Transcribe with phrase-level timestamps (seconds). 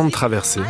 [0.00, 0.62] Grande traversée.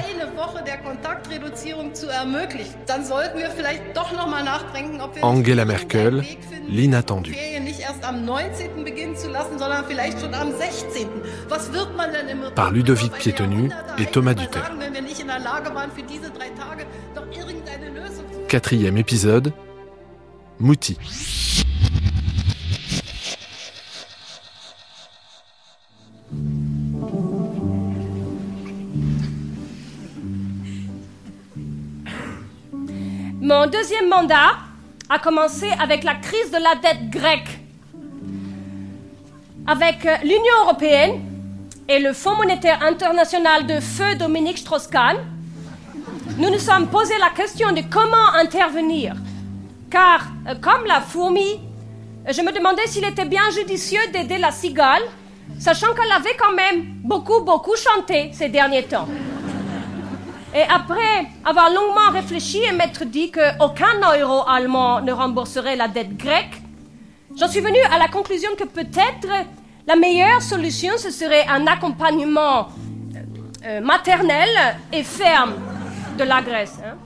[5.23, 6.25] Angela Merkel,
[6.69, 7.37] l'inattendu.
[12.57, 14.73] Par Ludovic Piétenu et Thomas Duterre.
[18.49, 19.53] Quatrième épisode,
[20.59, 20.99] Mouti.
[34.21, 34.59] Mandat
[35.09, 37.59] a commencé avec la crise de la dette grecque.
[39.67, 41.23] Avec euh, l'Union européenne
[41.89, 45.17] et le Fonds monétaire international de feu Dominique Strauss-Kahn,
[46.37, 49.15] nous nous sommes posé la question de comment intervenir.
[49.91, 51.61] Car, euh, comme la fourmi,
[52.29, 55.03] je me demandais s'il était bien judicieux d'aider la cigale,
[55.59, 59.09] sachant qu'elle avait quand même beaucoup, beaucoup chanté ces derniers temps.
[60.53, 66.17] Et après avoir longuement réfléchi et m'être dit qu'aucun euro allemand ne rembourserait la dette
[66.17, 66.61] grecque,
[67.39, 69.29] j'en suis venu à la conclusion que peut-être
[69.87, 72.67] la meilleure solution, ce serait un accompagnement
[73.15, 73.19] euh,
[73.65, 74.49] euh, maternel
[74.93, 75.55] et ferme
[76.19, 76.79] de la Grèce.
[76.85, 76.97] Hein.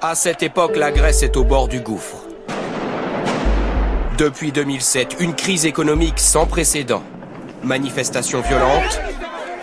[0.00, 2.24] À cette époque, la Grèce est au bord du gouffre.
[4.18, 7.04] Depuis 2007, une crise économique sans précédent.
[7.62, 9.00] Manifestations violentes,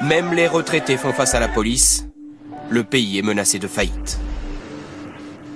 [0.01, 2.07] même les retraités font face à la police.
[2.69, 4.17] Le pays est menacé de faillite.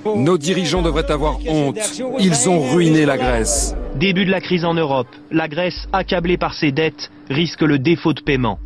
[0.04, 1.80] Nos dirigeants devraient avoir honte.
[2.20, 3.74] Ils ont ruiné la Grèce.
[3.96, 8.12] Début de la crise en Europe, la Grèce, accablée par ses dettes, risque le défaut
[8.12, 8.60] de paiement.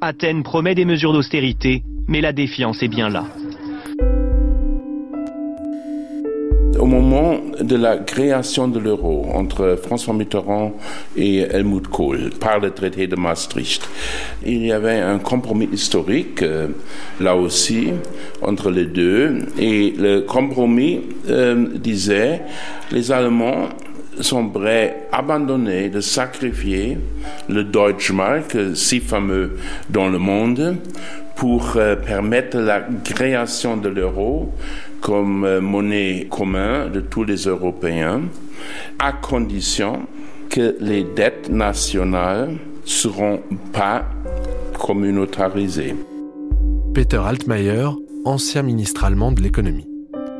[0.00, 3.24] Athènes promet des mesures d'austérité, mais la défiance est bien là.
[6.78, 10.72] Au moment de la création de l'euro entre François Mitterrand
[11.16, 13.88] et Helmut Kohl par le traité de Maastricht,
[14.44, 16.68] il y avait un compromis historique, euh,
[17.20, 17.90] là aussi,
[18.42, 19.38] entre les deux.
[19.58, 22.42] Et le compromis euh, disait,
[22.90, 23.68] les Allemands
[24.20, 26.98] sont prêts à abandonner, de sacrifier
[27.48, 29.56] le Deutschmark, si fameux
[29.90, 30.76] dans le monde,
[31.36, 34.52] pour euh, permettre la création de l'euro
[35.04, 38.22] comme euh, monnaie commune de tous les Européens,
[38.98, 40.06] à condition
[40.48, 42.56] que les dettes nationales ne
[42.86, 43.42] seront
[43.74, 44.06] pas
[44.78, 45.94] communautarisées.
[46.94, 47.88] Peter Altmaier,
[48.24, 49.86] ancien ministre allemand de l'économie.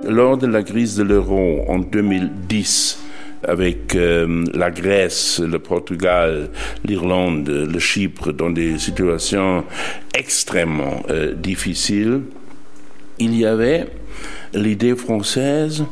[0.08, 3.00] Lors de la crise de l'euro en 2010,
[3.46, 6.48] avec euh, la Grèce, le Portugal,
[6.86, 9.64] l'Irlande, le Chypre dans des situations
[10.14, 12.22] extrêmement euh, difficiles,
[13.18, 13.88] il y avait
[14.54, 15.84] l'idée française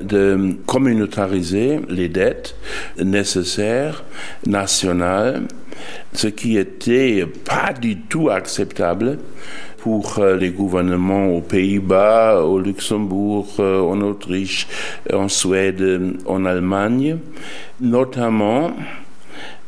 [0.00, 2.56] de communautariser les dettes
[2.98, 4.04] nécessaires
[4.46, 5.42] nationales,
[6.12, 9.18] ce qui était pas du tout acceptable
[9.78, 14.66] pour euh, les gouvernements aux Pays-Bas, au Luxembourg, euh, en Autriche,
[15.12, 17.18] en Suède, en Allemagne,
[17.80, 18.72] notamment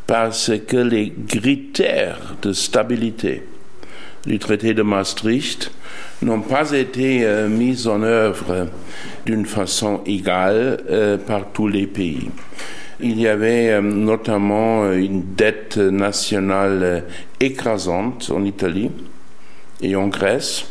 [0.07, 3.43] parce que les critères de stabilité
[4.25, 5.71] du traité de Maastricht
[6.23, 8.69] n'ont pas été euh, mis en œuvre
[9.27, 12.31] d'une façon égale euh, par tous les pays.
[13.01, 17.05] Il y avait euh, notamment une dette nationale
[17.41, 18.91] écrasante en Italie
[19.83, 20.67] et en Grèce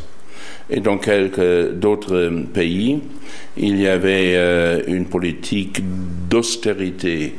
[0.68, 3.00] et dans quelques d'autres pays.
[3.56, 5.80] Il y avait une politique
[6.28, 7.36] d'austérité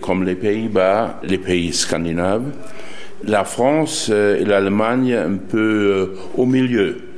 [0.00, 2.50] comme les Pays-Bas, les pays scandinaves.
[3.24, 7.13] La France et l'Allemagne un peu au milieu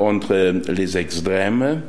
[0.00, 1.82] entre les extrêmes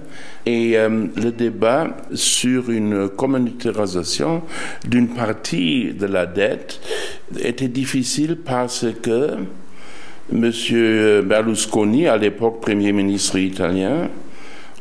[0.45, 4.41] et euh, le débat sur une communautarisation
[4.88, 6.81] d'une partie de la dette
[7.39, 9.38] était difficile parce que
[10.33, 10.51] M.
[11.27, 14.09] Berlusconi, à l'époque Premier ministre italien,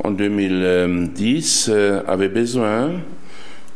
[0.02, 2.92] en 2010, euh, avait besoin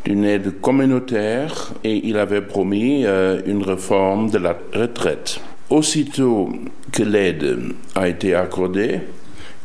[0.05, 5.40] d'une aide communautaire et il avait promis euh, une réforme de la retraite.
[5.70, 6.50] Aussitôt
[6.93, 7.58] que l'aide
[7.94, 9.00] a été accordée,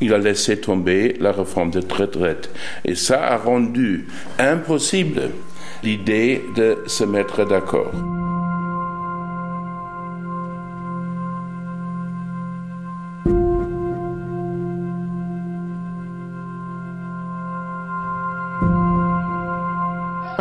[0.02, 2.50] il a laissé tomber la réforme de retraite.
[2.86, 4.08] Et ça a rendu
[4.38, 5.30] impossible
[5.84, 7.92] l'idée de se mettre d'accord.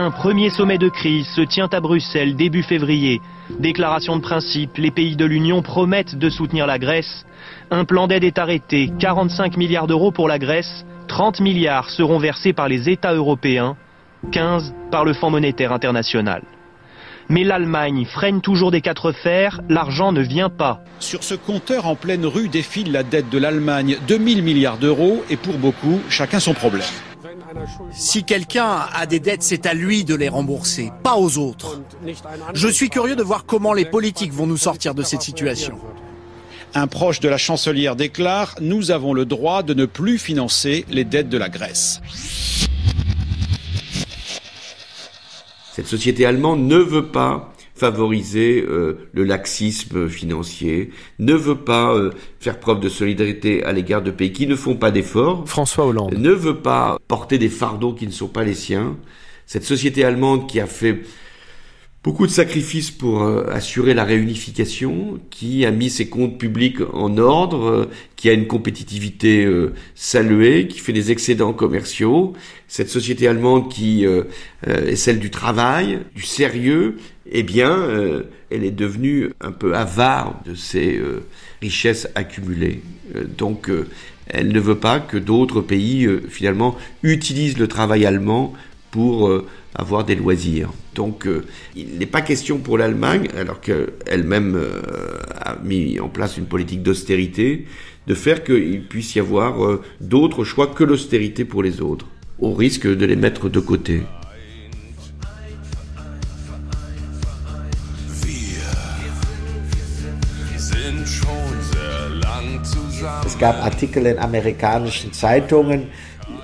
[0.00, 3.20] Un premier sommet de crise se tient à Bruxelles début février.
[3.58, 7.26] Déclaration de principe, les pays de l'Union promettent de soutenir la Grèce.
[7.70, 12.54] Un plan d'aide est arrêté, 45 milliards d'euros pour la Grèce, 30 milliards seront versés
[12.54, 13.76] par les États européens,
[14.32, 16.42] 15 par le Fonds monétaire international.
[17.28, 20.80] Mais l'Allemagne freine toujours des quatre fers, l'argent ne vient pas.
[20.98, 25.36] Sur ce compteur en pleine rue défile la dette de l'Allemagne, 2000 milliards d'euros, et
[25.36, 26.86] pour beaucoup, chacun son problème.
[27.90, 31.82] Si quelqu'un a des dettes, c'est à lui de les rembourser, pas aux autres.
[32.54, 35.78] Je suis curieux de voir comment les politiques vont nous sortir de cette situation.
[36.74, 41.04] Un proche de la chancelière déclare⁇ Nous avons le droit de ne plus financer les
[41.04, 42.00] dettes de la Grèce⁇
[45.72, 52.10] Cette société allemande ne veut pas favoriser euh, le laxisme financier, ne veut pas euh,
[52.40, 55.44] faire preuve de solidarité à l'égard de pays qui ne font pas d'efforts.
[55.46, 56.14] François Hollande.
[56.18, 58.96] Ne veut pas porter des fardeaux qui ne sont pas les siens.
[59.46, 61.02] Cette société allemande qui a fait
[62.04, 67.18] beaucoup de sacrifices pour euh, assurer la réunification, qui a mis ses comptes publics en
[67.18, 72.34] ordre, euh, qui a une compétitivité euh, saluée, qui fait des excédents commerciaux.
[72.68, 76.98] Cette société allemande qui est celle du travail, du sérieux,
[77.30, 77.88] eh bien,
[78.50, 81.00] elle est devenue un peu avare de ses
[81.62, 82.82] richesses accumulées.
[83.38, 83.70] donc,
[84.26, 88.52] elle ne veut pas que d'autres pays, finalement, utilisent le travail allemand
[88.90, 89.32] pour
[89.74, 90.70] avoir des loisirs.
[90.94, 91.44] Donc euh,
[91.76, 94.80] il n'est pas question pour l'Allemagne, alors qu'elle-même euh,
[95.40, 97.66] a mis en place une politique d'austérité,
[98.06, 102.06] de faire qu'il puisse y avoir euh, d'autres choix que l'austérité pour les autres,
[102.38, 104.02] au risque de les mettre de côté.
[113.24, 115.86] Es gab Artikel in amerikanischen Zeitungen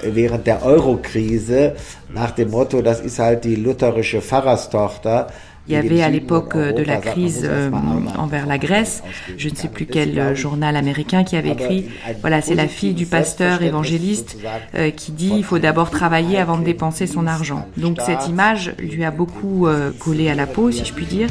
[0.02, 1.74] während der Euro-Krise
[2.14, 5.26] nach dem Motto, das ist halt die lutherische Pfarrerstochter.
[5.66, 7.70] Il y avait à l'époque de la crise euh,
[8.18, 9.02] envers la Grèce,
[9.38, 11.86] je ne sais plus quel euh, journal américain qui avait écrit,
[12.20, 14.36] voilà, c'est la fille du pasteur évangéliste
[14.74, 17.66] euh, qui dit il faut d'abord travailler avant de dépenser son argent.
[17.78, 19.66] Donc cette image lui a beaucoup
[19.98, 21.30] collé à la peau, si je puis dire.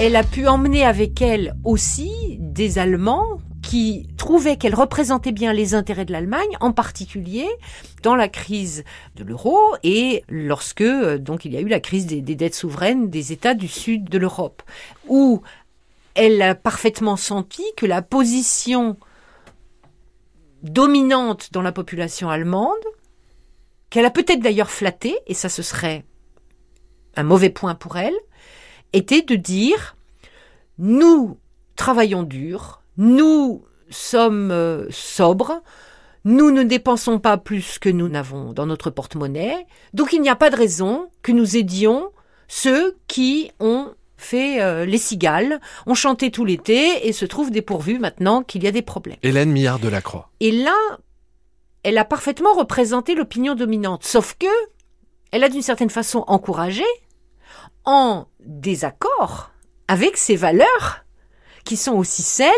[0.00, 5.74] Elle a pu emmener avec elle aussi des Allemands qui trouvaient qu'elle représentait bien les
[5.74, 7.48] intérêts de l'Allemagne, en particulier
[8.04, 8.84] dans la crise
[9.16, 12.54] de l'euro et lorsque euh, donc il y a eu la crise des, des dettes
[12.54, 14.62] souveraines des États du sud de l'Europe,
[15.08, 15.42] où
[16.14, 18.96] elle a parfaitement senti que la position
[20.62, 22.76] dominante dans la population allemande,
[23.90, 26.04] qu'elle a peut-être d'ailleurs flattée, et ça ce serait
[27.16, 28.14] un mauvais point pour elle,
[28.92, 29.96] était de dire
[30.78, 31.38] nous
[31.76, 35.62] travaillons dur, nous sommes euh, sobres,
[36.24, 40.36] nous ne dépensons pas plus que nous n'avons dans notre porte-monnaie, donc il n'y a
[40.36, 42.10] pas de raison que nous aidions
[42.48, 47.98] ceux qui ont fait euh, les cigales, ont chanté tout l'été et se trouvent dépourvus
[47.98, 49.18] maintenant qu'il y a des problèmes.
[49.22, 50.30] Hélène Millard de la Croix.
[50.40, 50.76] Et là,
[51.84, 54.46] elle a parfaitement représenté l'opinion dominante, sauf que
[55.30, 56.84] elle a d'une certaine façon encouragé
[57.88, 59.50] en désaccord
[59.88, 61.06] avec ces valeurs
[61.64, 62.52] qui sont aussi celles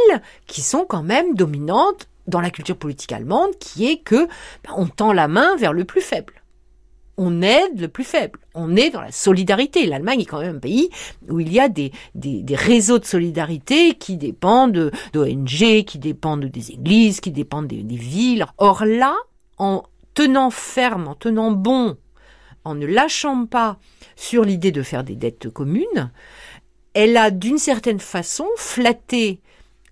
[0.48, 4.88] qui sont quand même dominantes dans la culture politique allemande, qui est que ben, on
[4.88, 6.34] tend la main vers le plus faible.
[7.16, 8.40] On aide le plus faible.
[8.54, 9.86] On est dans la solidarité.
[9.86, 10.90] L'Allemagne est quand même un pays
[11.28, 16.72] où il y a des, des, réseaux de solidarité qui dépendent d'ONG, qui dépendent des
[16.72, 18.46] églises, qui dépendent des, des villes.
[18.58, 19.14] Or là,
[19.58, 19.84] en
[20.14, 21.96] tenant ferme, en tenant bon,
[22.64, 23.78] en ne lâchant pas
[24.16, 26.10] sur l'idée de faire des dettes communes,
[26.94, 29.40] elle a d'une certaine façon flatté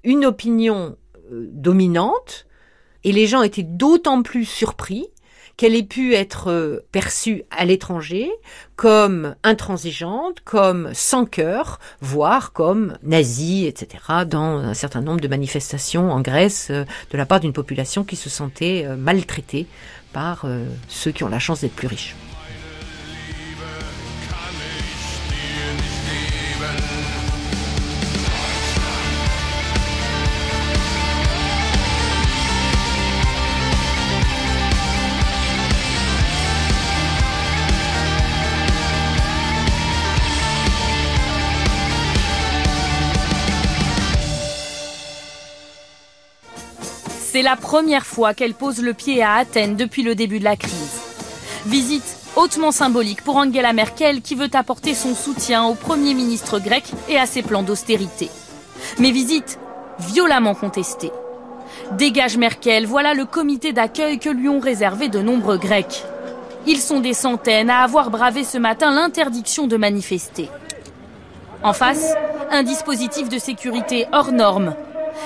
[0.05, 0.97] une opinion
[1.33, 2.47] euh, dominante
[3.05, 5.07] et les gens étaient d'autant plus surpris
[5.57, 8.31] qu'elle ait pu être euh, perçue à l'étranger
[8.77, 16.13] comme intransigeante, comme sans cœur, voire comme nazie, etc., dans un certain nombre de manifestations
[16.13, 19.67] en Grèce euh, de la part d'une population qui se sentait maltraitée
[20.13, 20.47] par
[20.89, 22.17] ceux qui ont la chance d'être plus riches.
[47.39, 50.57] C'est la première fois qu'elle pose le pied à Athènes depuis le début de la
[50.57, 51.01] crise.
[51.67, 56.83] Visite hautement symbolique pour Angela Merkel qui veut apporter son soutien au Premier ministre grec
[57.09, 58.29] et à ses plans d'austérité.
[58.99, 59.61] Mais visite
[60.01, 61.13] violemment contestée.
[61.93, 66.03] Dégage Merkel, voilà le comité d'accueil que lui ont réservé de nombreux Grecs.
[66.67, 70.49] Ils sont des centaines à avoir bravé ce matin l'interdiction de manifester.
[71.63, 72.15] En face,
[72.51, 74.75] un dispositif de sécurité hors norme.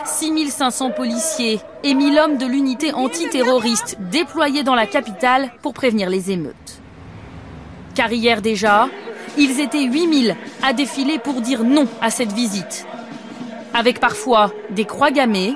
[0.04, 6.30] 6500 policiers et 1000 hommes de l'unité antiterroriste déployés dans la capitale pour prévenir les
[6.30, 6.80] émeutes.
[7.94, 8.88] Car hier déjà,
[9.38, 12.86] ils étaient 8000 à défiler pour dire non à cette visite.
[13.74, 15.54] Avec parfois des croix gammées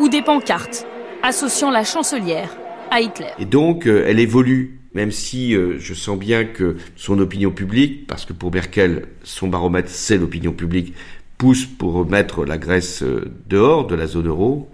[0.00, 0.86] ou des pancartes
[1.22, 2.56] associant la chancelière
[2.90, 3.30] à Hitler.
[3.38, 8.06] Et donc, euh, elle évolue, même si euh, je sens bien que son opinion publique,
[8.06, 10.94] parce que pour Merkel, son baromètre, c'est l'opinion publique,
[11.38, 14.70] pousse pour remettre la Grèce euh, dehors de la zone euro,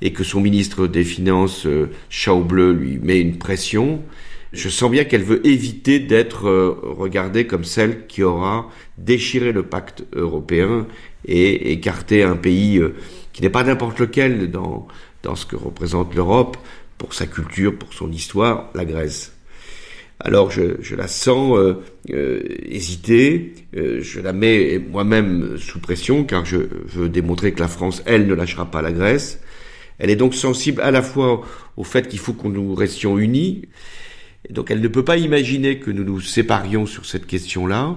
[0.00, 1.66] et que son ministre des Finances,
[2.10, 4.02] Schauble, lui met une pression.
[4.52, 6.48] Je sens bien qu'elle veut éviter d'être
[6.82, 10.88] regardée comme celle qui aura déchiré le pacte européen
[11.24, 12.82] et écarté un pays
[13.32, 14.88] qui n'est pas n'importe lequel dans,
[15.22, 16.56] dans ce que représente l'Europe,
[16.98, 19.31] pour sa culture, pour son histoire, la Grèce.
[20.24, 26.24] Alors je, je la sens euh, euh, hésiter, euh, je la mets moi-même sous pression
[26.24, 29.40] car je veux démontrer que la France, elle, ne lâchera pas la Grèce.
[29.98, 31.44] Elle est donc sensible à la fois
[31.76, 33.62] au fait qu'il faut que nous restions unis,
[34.48, 37.96] et donc elle ne peut pas imaginer que nous nous séparions sur cette question-là,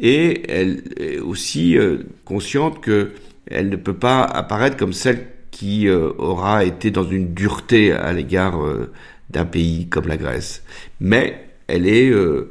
[0.00, 1.76] et elle est aussi
[2.24, 3.12] consciente que
[3.48, 8.12] elle ne peut pas apparaître comme celle qui euh, aura été dans une dureté à
[8.12, 8.92] l'égard euh,
[9.30, 10.62] d'un pays comme la Grèce.
[11.00, 12.50] Mais elle est euh,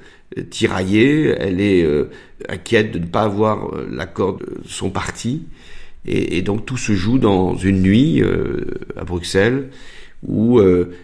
[0.50, 1.88] tiraillée, elle est
[2.50, 5.44] inquiète de ne pas avoir l'accord de son parti.
[6.06, 8.22] Et, donc tout se joue dans une nuit
[8.96, 9.70] à Bruxelles
[10.28, 10.60] où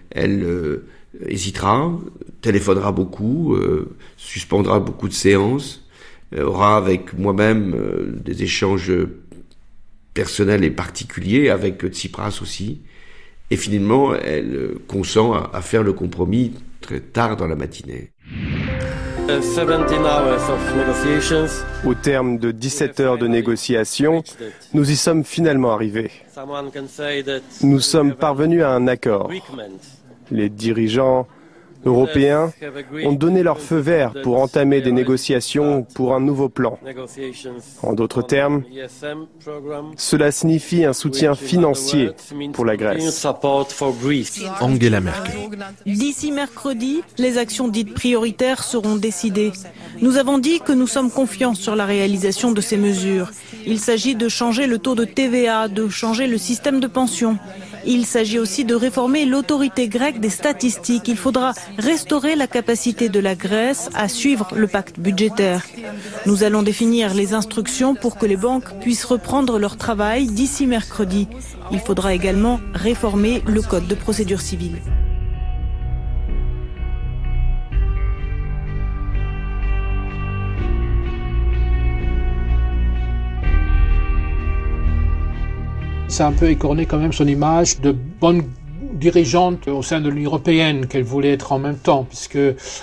[0.09, 0.81] elle
[1.27, 1.97] hésitera,
[2.41, 3.57] téléphonera beaucoup,
[4.17, 5.87] suspendra beaucoup de séances,
[6.37, 7.75] aura avec moi-même
[8.23, 8.91] des échanges
[10.13, 12.81] personnel et particulier avec Tsipras aussi.
[13.49, 18.11] Et finalement, elle consent à, faire le compromis très tard dans la matinée.
[21.85, 24.23] Au terme de 17 heures de négociations,
[24.73, 26.11] nous y sommes finalement arrivés.
[27.61, 29.31] Nous sommes parvenus à un accord.
[30.31, 31.27] Les dirigeants
[31.85, 32.51] européens
[33.03, 36.77] ont donné leur feu vert pour entamer des négociations pour un nouveau plan.
[37.81, 38.63] En d'autres termes,
[39.97, 42.11] cela signifie un soutien financier
[42.53, 43.25] pour la Grèce.
[44.59, 45.33] Angela Merkel.
[45.85, 49.51] D'ici mercredi, les actions dites prioritaires seront décidées.
[50.01, 53.31] Nous avons dit que nous sommes confiants sur la réalisation de ces mesures.
[53.65, 57.37] Il s'agit de changer le taux de TVA, de changer le système de pension.
[57.85, 61.07] Il s'agit aussi de réformer l'autorité grecque des statistiques.
[61.07, 65.65] Il faudra restaurer la capacité de la Grèce à suivre le pacte budgétaire.
[66.25, 71.27] Nous allons définir les instructions pour que les banques puissent reprendre leur travail d'ici mercredi.
[71.71, 74.77] Il faudra également réformer le code de procédure civile.
[86.11, 88.43] Ça a un peu écorné quand même son image de bonne
[88.95, 92.37] dirigeante au sein de l'Union européenne qu'elle voulait être en même temps, puisque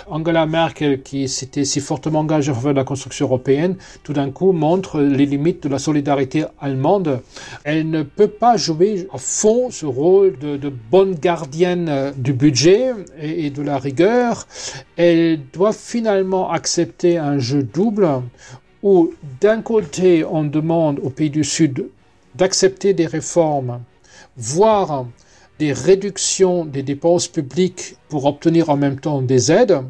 [0.07, 4.31] Angela Merkel, qui s'était si fortement engagée en faveur de la construction européenne, tout d'un
[4.31, 7.21] coup montre les limites de la solidarité allemande.
[7.65, 13.45] Elle ne peut pas jouer à fond ce rôle de, bonne gardienne du budget et,
[13.45, 14.47] et de la rigueur.
[14.97, 18.09] Elle doit finalement accepter un jeu double
[18.83, 21.89] où d'un côté on demande aux pays du Sud
[22.39, 23.81] d'accepter des réformes,
[24.37, 25.07] voire
[25.59, 29.83] des réductions des dépenses publiques pour obtenir en même temps des aides,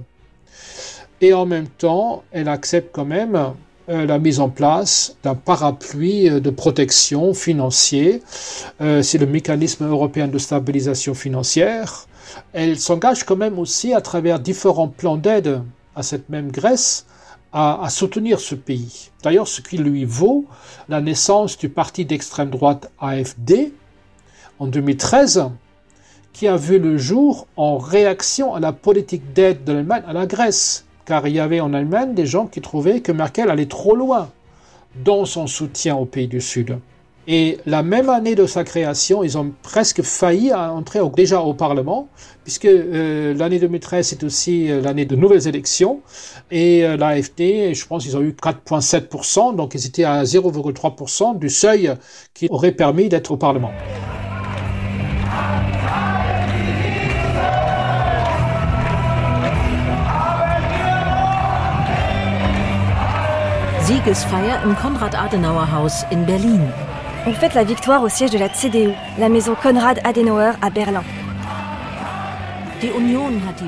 [1.21, 3.55] et en même temps, elle accepte quand même
[3.89, 8.23] euh, la mise en place d'un parapluie euh, de protection financier.
[8.81, 12.07] Euh, c'est le mécanisme européen de stabilisation financière.
[12.53, 15.63] Elle s'engage quand même aussi à travers différents plans d'aide
[15.97, 17.07] à cette même Grèce
[17.53, 19.11] à, soutenir ce pays.
[19.23, 20.45] D'ailleurs, ce qui lui vaut
[20.89, 23.73] la naissance du parti d'extrême droite AFD
[24.59, 25.51] en 2013,
[26.33, 30.27] qui a vu le jour en réaction à la politique d'aide de l'Allemagne à la
[30.27, 33.97] Grèce, car il y avait en Allemagne des gens qui trouvaient que Merkel allait trop
[33.97, 34.31] loin
[35.05, 36.79] dans son soutien aux pays du Sud.
[37.31, 41.43] Et la même année de sa création, ils ont presque failli à entrer au, déjà
[41.43, 42.09] au Parlement,
[42.43, 46.01] puisque euh, l'année 2013 c'est aussi euh, l'année de nouvelles élections.
[46.51, 51.51] Et euh, l'AFD, je pense, ils ont eu 4,7%, donc ils étaient à 0,3% du
[51.51, 51.93] seuil
[52.33, 53.73] qui aurait permis d'être au Parlement.
[63.85, 66.88] Siegesfeier im Konrad-Adenauer-Haus in Berlin.
[67.27, 71.03] On fête la victoire au siège de la CDU, la maison Konrad Adenauer à Berlin.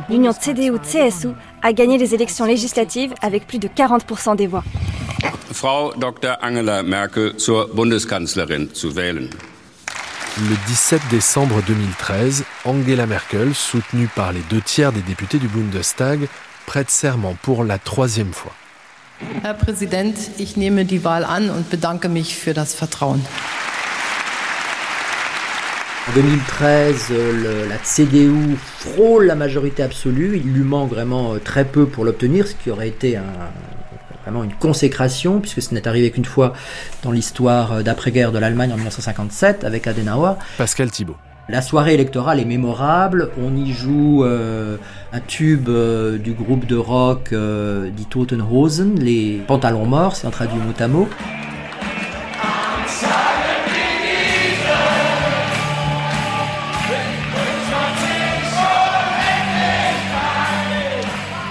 [0.09, 1.28] L'union CDU-CSU
[1.62, 4.62] a gagné les élections législatives avec plus de 40% des voix.
[5.52, 6.38] Frau Dr.
[6.42, 9.28] Angela Merkel zur Bundeskanzlerin zu wählen.
[10.38, 16.28] Le 17 décembre 2013, Angela Merkel, soutenue par les deux tiers des députés du Bundestag,
[16.66, 18.52] prête serment pour la troisième fois.
[19.42, 23.24] Herr Präsident, ich nehme die Wahl an und bedanke mich für das Vertrauen.
[26.08, 30.36] En 2013, le, la CDU frôle la majorité absolue.
[30.36, 33.22] Il lui manque vraiment euh, très peu pour l'obtenir, ce qui aurait été un,
[34.22, 36.54] vraiment une consécration, puisque ce n'est arrivé qu'une fois
[37.02, 40.34] dans l'histoire euh, d'après-guerre de l'Allemagne en 1957 avec Adenauer.
[40.58, 41.16] Pascal Thibault.
[41.50, 43.30] La soirée électorale est mémorable.
[43.37, 44.76] On y joue euh,
[45.12, 50.30] un tube euh, du groupe de rock euh, dit Totenhosen, les pantalons morts, c'est un
[50.30, 51.09] traduit mot à mot.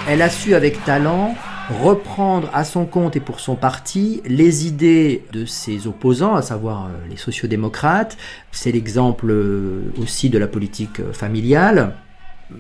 [0.08, 1.36] Elle a su avec talent
[1.69, 6.85] reprendre à son compte et pour son parti les idées de ses opposants, à savoir
[6.85, 8.17] euh, les sociodémocrates.
[8.51, 11.95] C'est l'exemple euh, aussi de la politique euh, familiale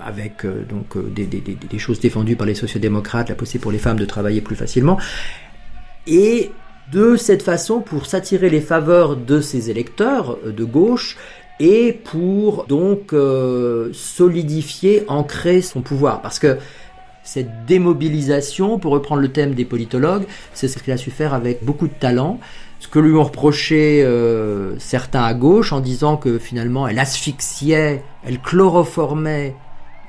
[0.01, 4.39] avec donc des, choses défendues par les sociodémocrates, la possibilité pour les femmes de travailler
[4.39, 4.99] plus facilement.
[6.05, 6.51] Et
[6.91, 11.17] de cette façon, pour s'attirer les faveurs de ses électeurs de gauche,
[11.59, 13.15] et pour donc
[13.93, 16.21] solidifier, ancrer son pouvoir.
[16.21, 16.59] Parce que
[17.33, 21.63] cette démobilisation, pour reprendre le thème des politologues, c'est ce qu'elle a su faire avec
[21.63, 22.39] beaucoup de talent.
[22.79, 28.01] Ce que lui ont reproché euh, certains à gauche en disant que finalement elle asphyxiait,
[28.23, 29.53] elle chloroformait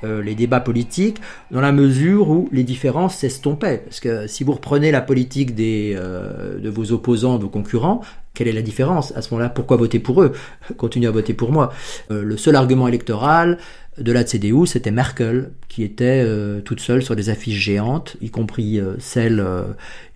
[0.03, 3.83] euh, les débats politiques dans la mesure où les différences s'estompaient.
[3.85, 8.01] Parce que si vous reprenez la politique des, euh, de vos opposants, de vos concurrents,
[8.33, 10.31] quelle est la différence À ce moment-là, pourquoi voter pour eux?
[10.77, 11.73] Continuez à voter pour moi.
[12.11, 13.57] Euh, le seul argument électoral
[13.97, 18.29] de la CDU, c'était Merkel, qui était euh, toute seule sur des affiches géantes, y
[18.29, 19.45] compris euh, celle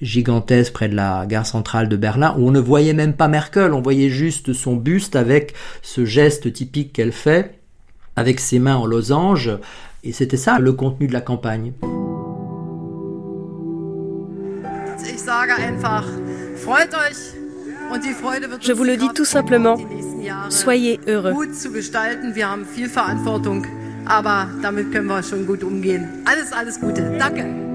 [0.01, 3.73] gigantesque près de la gare centrale de Berlin, où on ne voyait même pas Merkel,
[3.73, 7.59] on voyait juste son buste avec ce geste typique qu'elle fait,
[8.15, 9.51] avec ses mains en losange,
[10.05, 11.73] et c'était ça le contenu de la campagne.
[18.61, 19.77] Je vous le dis tout simplement,
[20.49, 21.31] soyez heureux.
[26.25, 27.01] Alles, alles Gute.
[27.17, 27.74] Danke.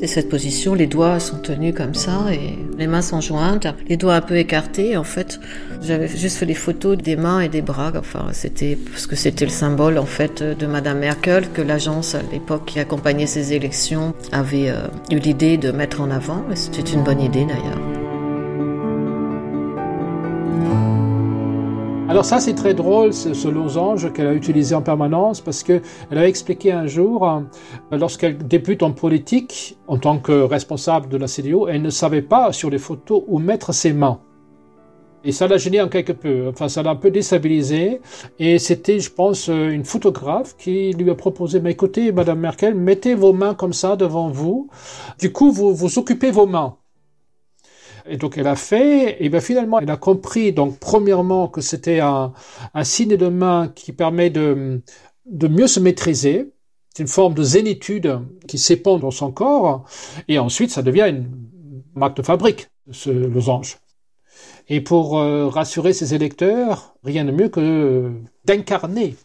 [0.00, 3.96] C'est cette position, les doigts sont tenus comme ça et les mains sont jointes, les
[3.96, 4.96] doigts un peu écartés.
[4.96, 5.40] En fait,
[5.82, 7.92] j'avais juste fait des photos des mains et des bras.
[7.96, 12.22] Enfin, c'était parce que c'était le symbole en fait de Madame Merkel que l'agence à
[12.32, 16.44] l'époque qui accompagnait ces élections avait euh, eu l'idée de mettre en avant.
[16.52, 18.07] Et c'était une bonne idée d'ailleurs.
[22.08, 25.82] Alors ça, c'est très drôle, ce, ce losange qu'elle a utilisé en permanence, parce que
[26.10, 27.40] elle a expliqué un jour, euh,
[27.92, 32.50] lorsqu'elle débute en politique, en tant que responsable de la CDU, elle ne savait pas
[32.52, 34.20] sur les photos où mettre ses mains.
[35.22, 38.00] Et ça l'a gêné un quelque peu, enfin ça l'a un peu déstabilisé.
[38.38, 42.74] Et c'était, je pense, euh, une photographe qui lui a proposé, mais écoutez, Madame Merkel,
[42.74, 44.70] mettez vos mains comme ça devant vous.
[45.20, 46.78] Du coup, vous vous occupez vos mains.
[48.08, 52.00] Et donc elle a fait, et bien finalement elle a compris, donc premièrement que c'était
[52.00, 52.32] un,
[52.74, 54.82] un signe de main qui permet de,
[55.26, 56.52] de mieux se maîtriser,
[56.94, 59.84] c'est une forme de zénitude qui s'épand dans son corps,
[60.26, 61.28] et ensuite ça devient une
[61.94, 63.78] marque de fabrique, ce losange.
[64.68, 68.12] Et pour euh, rassurer ses électeurs, rien de mieux que
[68.44, 69.16] d'incarner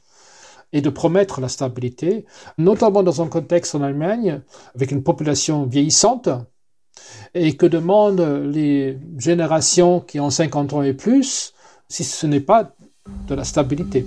[0.71, 2.25] et de promettre la stabilité,
[2.57, 4.41] notamment dans un contexte en Allemagne
[4.75, 6.29] avec une population vieillissante,
[7.33, 11.53] et que demandent les générations qui ont 50 ans et plus
[11.89, 12.75] si ce n'est pas
[13.27, 14.05] de la stabilité?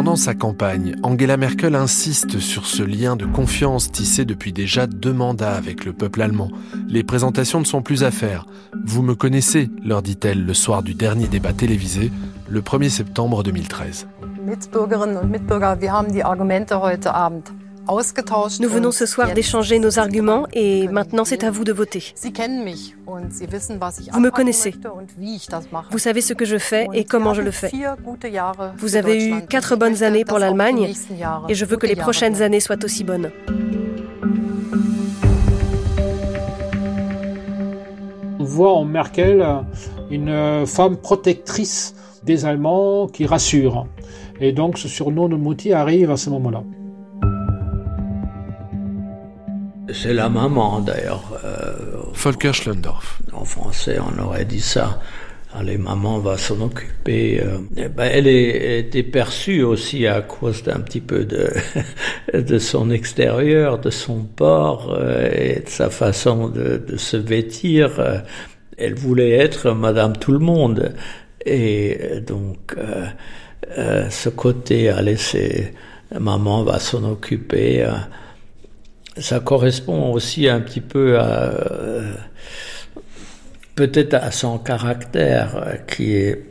[0.00, 5.12] Pendant sa campagne, Angela Merkel insiste sur ce lien de confiance tissé depuis déjà deux
[5.12, 6.50] mandats avec le peuple allemand.
[6.88, 8.46] Les présentations ne sont plus à faire.
[8.86, 12.10] Vous me connaissez, leur dit-elle le soir du dernier débat télévisé,
[12.48, 14.08] le 1er septembre 2013.
[14.42, 17.52] Mitbürgerinnen und Mitbürger, wir haben die Argumente heute Abend
[18.60, 22.14] Nous venons ce soir d'échanger nos arguments et maintenant c'est à vous de voter.
[24.12, 24.74] Vous me connaissez.
[25.90, 27.70] Vous savez ce que je fais et comment je le fais.
[28.78, 30.92] Vous avez eu quatre bonnes années pour l'Allemagne
[31.48, 33.30] et je veux que les prochaines années soient aussi bonnes.
[38.50, 39.46] voit en Merkel
[40.10, 43.86] une femme protectrice des Allemands qui rassure.
[44.40, 46.62] Et donc ce surnom de Mouti arrive à ce moment-là.
[50.02, 51.38] C'est la maman d'ailleurs.
[51.44, 51.74] Euh,
[52.14, 53.20] Volker Schlendorf.
[53.34, 54.98] En français, on aurait dit ça.
[55.52, 57.42] Allez, maman va s'en occuper.
[57.42, 57.58] Euh.
[57.76, 61.50] Eh ben, elle était perçue aussi à cause d'un petit peu de,
[62.32, 68.22] de son extérieur, de son port euh, et de sa façon de, de se vêtir.
[68.78, 70.94] Elle voulait être Madame Tout le Monde.
[71.44, 72.74] Et donc,
[73.76, 75.74] ce côté, allez, c'est
[76.18, 77.86] maman va s'en occuper
[79.20, 82.14] ça correspond aussi un petit peu à euh,
[83.74, 86.46] peut-être à son caractère euh, qui est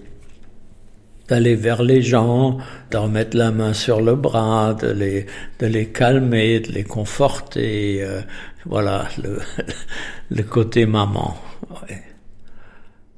[1.28, 2.58] d'aller vers les gens,
[2.90, 5.28] de remettre la main sur le bras, de les,
[5.60, 8.02] de les calmer, de les conforter.
[8.02, 8.22] Euh,
[8.66, 9.40] voilà le,
[10.32, 11.38] le côté maman.
[11.70, 12.04] Ouais.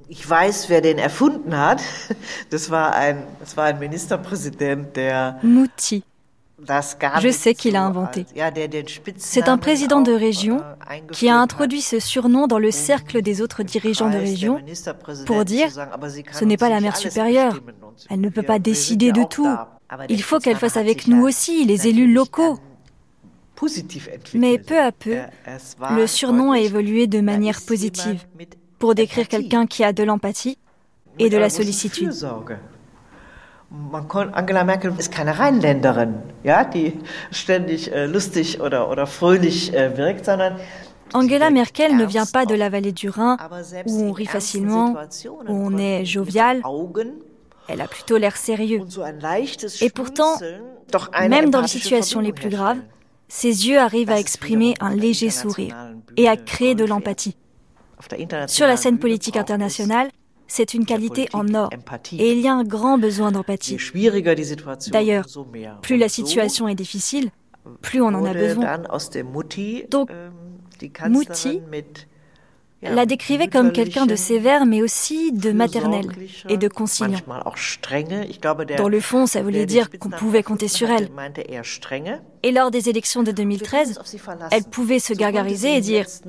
[0.09, 1.81] Ich weiß, wer den erfunden hat.
[2.49, 5.39] Das war ein, das war ein Ministerpräsident, der.
[5.41, 6.03] Mutti.
[7.19, 8.25] Je sais qu'il a inventé.
[9.17, 10.61] C'est un président de région
[11.11, 14.61] qui a introduit ce surnom dans le cercle des autres dirigeants de région
[15.25, 15.69] pour dire
[16.31, 17.59] ce n'est pas la mère supérieure,
[18.09, 19.49] elle ne peut pas décider de tout.
[20.09, 22.59] Il faut qu'elle fasse avec nous aussi, les élus locaux.
[24.33, 25.17] Mais peu à peu,
[25.95, 28.25] le surnom a évolué de manière positive.
[28.79, 30.57] pour décrire quelqu'un qui a de l'empathie
[31.19, 32.11] et de la sollicitude.
[34.33, 36.99] Angela Merkel ist keine Rheinländerin, ja, die
[37.31, 40.59] ständig äh, lustig oder, oder fröhlich äh, wirkt, sondern
[41.13, 43.37] Angela Merkel ne vient pas de la vallée du Rhin,
[43.85, 44.95] où on rit facilement,
[45.47, 46.61] où on est jovial.
[47.67, 48.81] Elle a plutôt l'air sérieux.
[49.81, 50.37] Et pourtant,
[51.27, 52.79] même dans les situations les plus graves,
[53.27, 55.75] ses yeux arrivent à exprimer un léger sourire
[56.17, 57.35] et à créer de l'empathie.
[58.47, 60.09] Sur la scène politique internationale,
[60.51, 61.69] c'est une qualité en or.
[62.11, 63.77] Et il y a un grand besoin d'empathie.
[64.91, 65.25] D'ailleurs,
[65.81, 67.29] plus la situation est difficile,
[67.81, 68.81] plus on en a besoin.
[69.89, 70.09] Donc,
[71.07, 71.61] Mutti
[72.81, 76.07] la décrivait comme quelqu'un de sévère, mais aussi de maternel
[76.49, 77.19] et de conciliant.
[78.77, 81.09] Dans le fond, ça voulait dire qu'on pouvait compter sur elle.
[82.43, 84.01] Et lors des élections de 2013,
[84.51, 86.05] elle pouvait se gargariser et dire⁇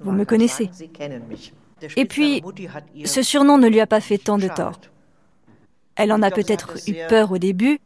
[0.00, 0.64] Vous me connaissez⁇
[1.96, 2.42] et puis,
[3.04, 4.80] ce surnom ne lui a pas fait tant de tort.
[5.96, 7.78] Elle en a peut-être eu peur au début,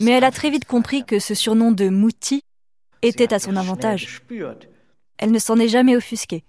[0.00, 2.44] mais elle a très vite compris que ce surnom de Mouti
[3.02, 4.22] était à son avantage.
[5.18, 6.44] Elle ne s'en est jamais offusquée.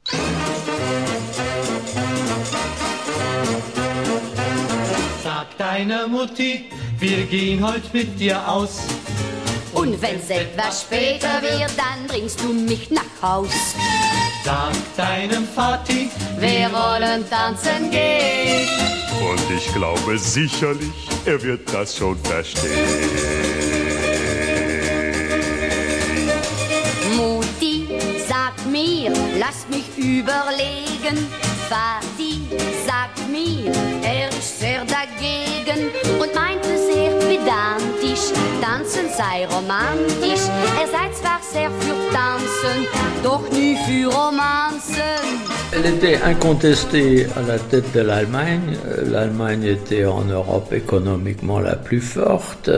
[5.24, 6.66] Sag deiner Mutti,
[7.00, 8.82] wir gehen heute mit dir aus.
[9.84, 13.50] Und wenn's etwas später wird, dann bringst du mich nach Haus.
[14.46, 18.65] Sag deinem Vati, wir wollen tanzen gehen.
[19.19, 22.72] Und ich glaube sicherlich, er wird das schon verstehen.
[27.17, 27.89] Mutti,
[28.26, 31.28] sag mir, lass mich überlegen.
[31.67, 32.39] Vati,
[32.88, 33.69] sag mir,
[34.02, 35.89] er ist sehr dagegen
[36.22, 37.04] und meinte sehr
[38.62, 40.46] tanzen sei romantisch.
[40.80, 42.88] Er sei zwar sehr für tanzen,
[43.24, 44.04] doch nie für.
[45.76, 48.78] Elle était incontestée à la tête de l'Allemagne.
[49.12, 52.70] L'Allemagne était en Europe économiquement la plus forte.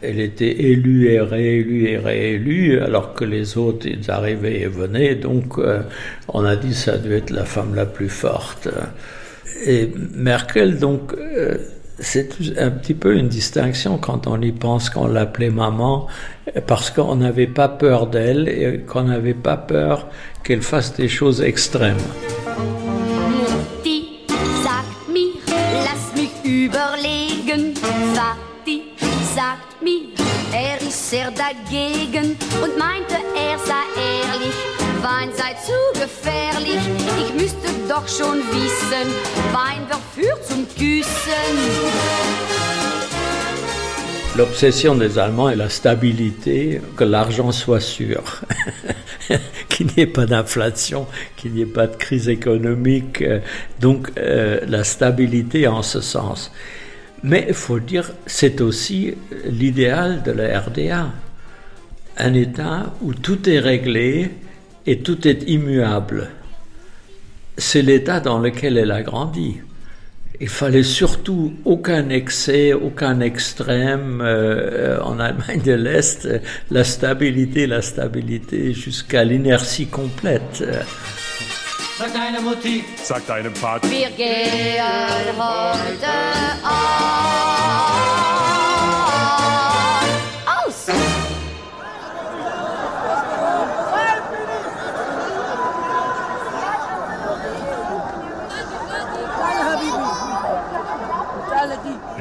[0.00, 5.14] Elle était élue et réélue et réélue, alors que les autres, ils arrivaient et venaient.
[5.14, 5.82] Donc, euh,
[6.28, 8.68] on a dit ça devait être la femme la plus forte.
[9.66, 11.58] Et Merkel, donc, euh,
[12.00, 16.06] c'est un petit peu une distinction quand on y pense qu'on l'appelait maman,
[16.66, 20.08] parce qu'on n'avait pas peur d'elle et qu'on n'avait pas peur
[20.44, 21.96] qu'elle fasse des choses extrêmes.
[44.36, 48.42] L'obsession des Allemands est la stabilité, que l'argent soit sûr,
[49.70, 53.24] qu'il n'y ait pas d'inflation, qu'il n'y ait pas de crise économique,
[53.80, 56.52] donc euh, la stabilité en ce sens.
[57.22, 59.14] Mais il faut dire, c'est aussi
[59.46, 61.12] l'idéal de la RDA.
[62.18, 64.32] Un État où tout est réglé
[64.88, 66.30] et tout est immuable.
[67.58, 69.58] C'est l'État dans lequel elle a grandi.
[70.40, 76.26] Il fallait surtout aucun excès, aucun extrême euh, en Allemagne de l'Est,
[76.70, 80.64] la stabilité, la stabilité jusqu'à l'inertie complète.
[81.98, 83.90] deine Mutti, sagt deinem Vater.
[83.90, 86.12] wir gehen heute
[86.64, 87.97] aus.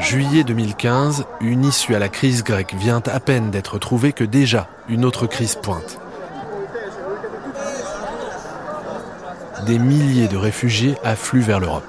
[0.09, 4.69] Juillet 2015, une issue à la crise grecque vient à peine d'être trouvée que déjà
[4.87, 5.99] une autre crise pointe.
[9.65, 11.83] Des milliers de réfugiés affluent vers l'Europe.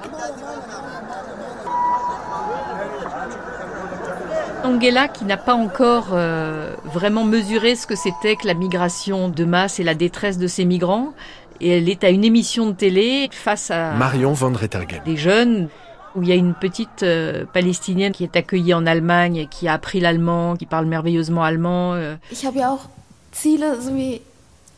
[4.65, 9.45] Angela, qui n'a pas encore euh, vraiment mesuré ce que c'était que la migration de
[9.45, 11.13] masse et la détresse de ces migrants,
[11.61, 14.99] et elle est à une émission de télé face à Marion van Rettergem.
[15.05, 15.69] des jeunes
[16.15, 19.73] où il y a une petite euh, palestinienne qui est accueillie en Allemagne, qui a
[19.73, 21.93] appris l'allemand, qui parle merveilleusement allemand.
[21.95, 22.15] euh.
[22.31, 22.87] Ich habe ja auch
[23.31, 24.21] Ziele, so wie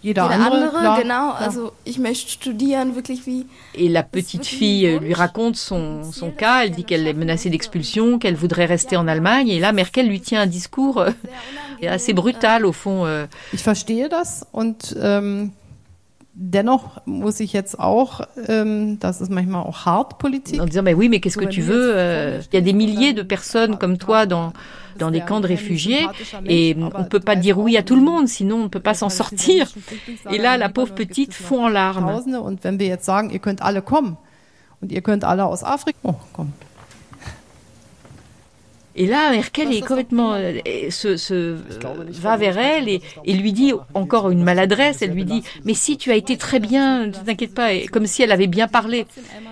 [0.03, 0.79] Jeder jeder, andere, andere.
[0.79, 1.41] klar, genau, klar.
[1.43, 3.45] also ich möchte studieren, wirklich wie.
[3.75, 8.17] Et la petite fille lui raconte son, son cas, elle dit qu'elle est menacée d'expulsion,
[8.17, 11.11] qu'elle voudrait rester en Allemagne, et là Merkel lui tient un discours euh,
[11.87, 13.05] assez brutal au fond.
[13.05, 13.27] euh.
[13.53, 15.51] Ich verstehe das und ähm,
[16.33, 20.61] dennoch muss ich jetzt auch, ähm, das ist manchmal auch hart Politik.
[20.61, 23.13] en disant mais oui mais qu'est-ce que tu veux euh, Il y a des milliers
[23.13, 24.53] de personnes comme toi dans
[24.97, 26.07] dans des camps de réfugiés
[26.45, 28.93] et on peut pas dire oui à tout le monde sinon on ne peut pas
[28.93, 29.67] s'en sortir.
[30.31, 32.23] Et là la pauvre petite fond en larmes.
[32.27, 34.17] Und wenn wir jetzt sagen, ihr könnt alle kommen
[34.81, 36.53] und ihr könnt alle aus Afrika, oh, kommt.
[38.95, 41.55] Et là, Merkel est complètement euh, se, se
[42.21, 45.01] va vers elle et, et lui dit encore une maladresse.
[45.01, 48.05] Elle lui dit mais si tu as été très bien, ne t'inquiète pas, et comme
[48.05, 49.05] si elle avait bien parlé.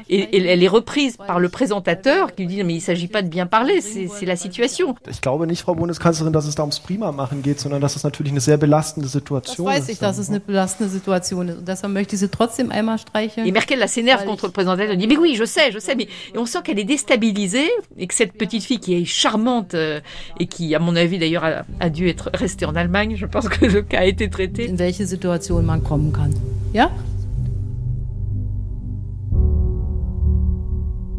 [0.10, 3.21] Et, et elle est reprise par le présentateur qui lui dit mais il s'agit pas
[3.21, 4.95] de bien parler, c'est la situation.
[5.10, 8.32] Ich glaube nicht, Frau Bundeskanzlerin, dass es da ums Prima-Machen geht, sondern dass es natürlich
[8.32, 9.89] eine sehr belastende Das Situation weiß ist.
[9.89, 11.58] ich, dass es eine belastende Situation ist.
[11.60, 13.45] Und deshalb möchte ich sie trotzdem einmal streicheln.
[13.47, 14.91] Et Merkel là s'énerve contre le présentateur.
[14.91, 17.69] Elle dit mais oui, je sais, je sais, mais et on sent qu'elle est déstabilisée
[17.97, 19.99] et que cette petite fille qui est charmante euh,
[20.39, 23.15] et qui, à mon avis d'ailleurs, a, a dû être restée en Allemagne.
[23.15, 24.69] Je pense que le cas a été traité.
[24.69, 26.31] In welche Situation man kommen kann.
[26.73, 26.91] Ja?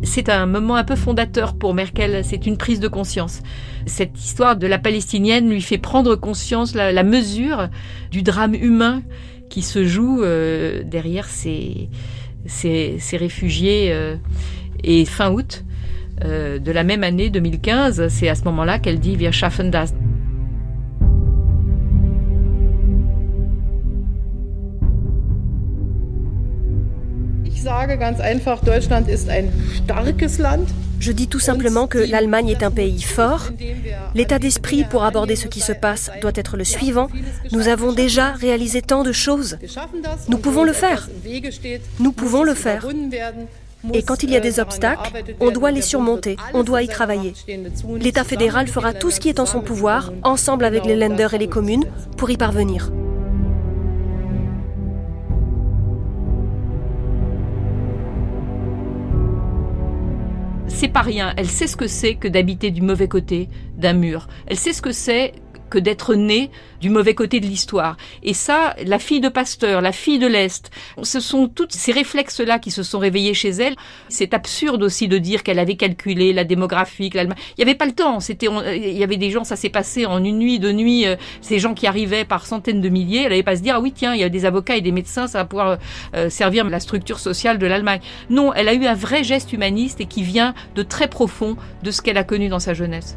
[0.03, 3.43] C'est un moment un peu fondateur pour Merkel, c'est une prise de conscience.
[3.87, 7.69] Cette histoire de la palestinienne lui fait prendre conscience, la, la mesure
[8.11, 9.03] du drame humain
[9.51, 11.91] qui se joue euh, derrière ces,
[12.47, 13.93] ces, ces réfugiés.
[13.93, 14.17] euh,
[14.83, 15.65] et fin août
[16.25, 19.93] euh, de la même année 2015, c'est à ce moment-là qu'elle dit Wir schaffen das.
[31.01, 33.49] Je dis tout simplement que l'Allemagne est un pays fort.
[34.15, 37.09] L'état d'esprit pour aborder ce qui se passe doit être le suivant.
[37.53, 39.59] Nous avons déjà réalisé tant de choses.
[40.29, 41.09] Nous pouvons le faire.
[41.99, 42.87] Nous pouvons le faire.
[43.93, 47.35] Et quand il y a des obstacles, on doit les surmonter, on doit y travailler.
[47.99, 51.39] L'État fédéral fera tout ce qui est en son pouvoir, ensemble avec les lenders et
[51.39, 51.85] les communes,
[52.17, 52.91] pour y parvenir.
[60.81, 61.35] c'est pas rien.
[61.37, 64.29] Elle sait ce que c'est que d'habiter du mauvais côté d'un mur.
[64.47, 65.35] Elle sait ce que c'est
[65.71, 67.97] que d'être née du mauvais côté de l'histoire.
[68.23, 70.71] Et ça, la fille de Pasteur, la fille de l'Est,
[71.03, 73.77] ce sont tous ces réflexes-là qui se sont réveillés chez elle.
[74.09, 77.39] C'est absurde aussi de dire qu'elle avait calculé la démographie, l'Allemagne...
[77.57, 78.21] Il n'y avait pas le temps.
[78.21, 81.17] C'était, il y avait des gens, ça s'est passé en une nuit, deux nuits, euh,
[81.41, 83.23] ces gens qui arrivaient par centaines de milliers.
[83.23, 84.93] Elle n'allait pas se dire, ah oui, tiens, il y a des avocats et des
[84.93, 85.79] médecins, ça va pouvoir
[86.15, 88.01] euh, servir la structure sociale de l'Allemagne.
[88.29, 91.91] Non, elle a eu un vrai geste humaniste et qui vient de très profond de
[91.91, 93.17] ce qu'elle a connu dans sa jeunesse.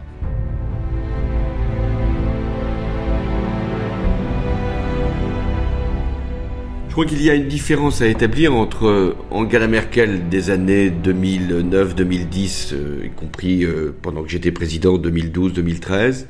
[6.93, 12.75] Je crois qu'il y a une différence à établir entre Angela Merkel des années 2009-2010,
[12.75, 16.27] euh, y compris euh, pendant que j'étais président 2012-2013,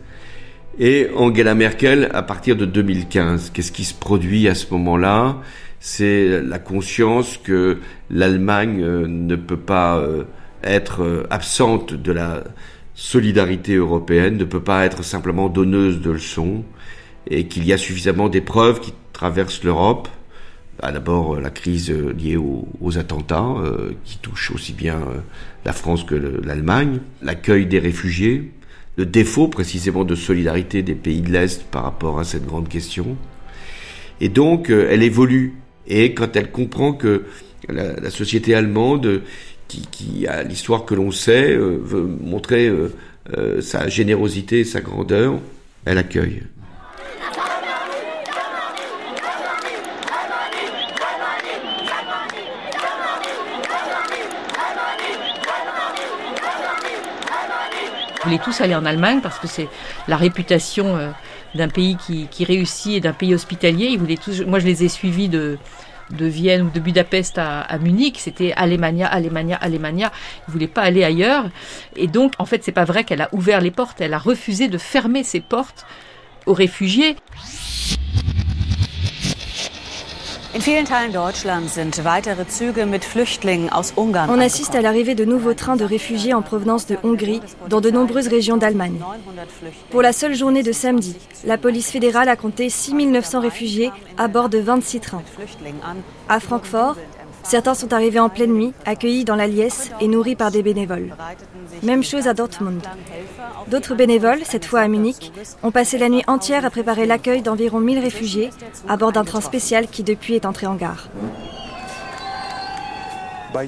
[0.79, 3.49] et Angela Merkel à partir de 2015.
[3.53, 5.41] Qu'est-ce qui se produit à ce moment-là?
[5.81, 10.23] C'est la conscience que l'Allemagne euh, ne peut pas euh,
[10.63, 12.41] être euh, absente de la
[12.95, 16.63] solidarité européenne, ne peut pas être simplement donneuse de leçons,
[17.29, 20.07] et qu'il y a suffisamment d'épreuves qui traversent l'Europe.
[20.91, 24.99] D'abord euh, la crise euh, liée aux, attentats euh, qui touche aussi bien
[25.65, 28.51] la France que le- l'Allemagne, l'accueil des réfugiés,
[28.97, 33.17] le défaut précisément de solidarité des pays de l'Est par rapport à cette grande question.
[34.21, 35.53] Et donc elle évolue.
[35.87, 37.23] Et quand elle comprend que
[37.69, 39.21] la, la société allemande,
[39.67, 45.39] qui, qui a l'histoire que l'on sait, euh, veut montrer euh, sa générosité sa grandeur,
[45.85, 46.43] elle accueille.
[58.23, 59.67] Voulaient tous aller en Allemagne parce que c'est
[60.07, 61.09] la réputation euh,
[61.55, 63.99] d'un pays qui, réussit et d'un pays hospitalier.
[64.47, 65.57] Moi, je les ai suivis de,
[66.09, 70.11] Vienne ou de Budapest à, à Munich, c'était Alemania, Alemania, Alemania.
[70.47, 71.45] Ils voulaient pas aller ailleurs.
[71.95, 73.99] Et donc, en fait, c'est pas vrai qu'elle a ouvert les portes.
[74.01, 75.85] Elle a refusé de fermer ses portes
[76.45, 77.15] aux réfugiés.
[84.29, 87.89] On assiste à l'arrivée de nouveaux trains de réfugiés en provenance de Hongrie dans de
[87.89, 88.99] nombreuses régions d'Allemagne.
[89.89, 94.49] Pour la seule journée de samedi, la police fédérale a compté 6900 réfugiés à bord
[94.49, 95.23] de 26 trains.
[96.29, 96.97] À Francfort,
[97.43, 101.13] Certains sont arrivés en pleine nuit, accueillis dans la liesse et nourris par des bénévoles.
[101.81, 102.81] Même chose à Dortmund.
[103.67, 105.31] D'autres bénévoles, cette fois à Munich,
[105.63, 108.49] ont passé la nuit entière à préparer l'accueil d'environ 1000 réfugiés
[108.87, 111.09] à bord d'un train spécial qui depuis est entré en gare.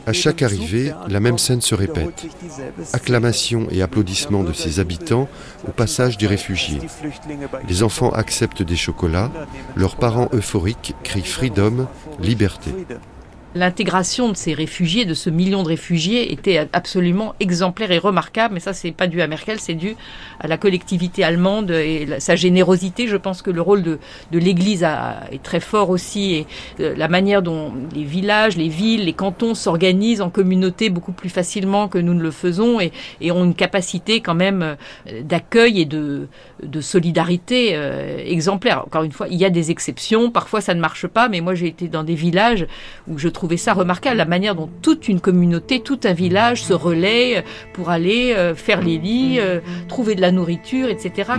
[0.06, 2.26] À chaque arrivée, la même scène se répète.
[2.94, 5.28] Acclamations et applaudissements de ses habitants
[5.68, 6.80] au passage des réfugiés.
[7.68, 9.32] Les enfants acceptent des chocolats,
[9.76, 11.88] leurs parents euphoriques crient Freedom,
[12.20, 12.72] liberté
[13.56, 18.54] l'intégration de ces réfugiés, de ce million de réfugiés, était absolument exemplaire et remarquable.
[18.54, 19.96] Mais ça, c'est pas dû à Merkel, c'est dû
[20.40, 23.08] à la collectivité allemande et sa générosité.
[23.08, 24.00] Je pense que le rôle de,
[24.32, 26.48] de l'Église est très fort aussi et
[26.82, 31.30] euh, la manière dont les villages, les villes, les cantons s'organisent en communauté beaucoup plus
[31.30, 32.92] facilement que nous ne le faisons et,
[33.22, 36.28] et ont une capacité quand même euh, d'accueil et de,
[36.62, 38.84] de solidarité euh, exemplaire.
[38.86, 40.30] Encore une fois, il y a des exceptions.
[40.30, 41.30] Parfois, ça ne marche pas.
[41.30, 42.68] Mais moi, j'ai été dans des villages
[43.08, 46.64] où je trouve trouvé ça remarquable, la manière dont toute une communauté, tout un village
[46.64, 51.34] se relaie pour aller euh, faire les lits, euh, trouver de la nourriture, etc.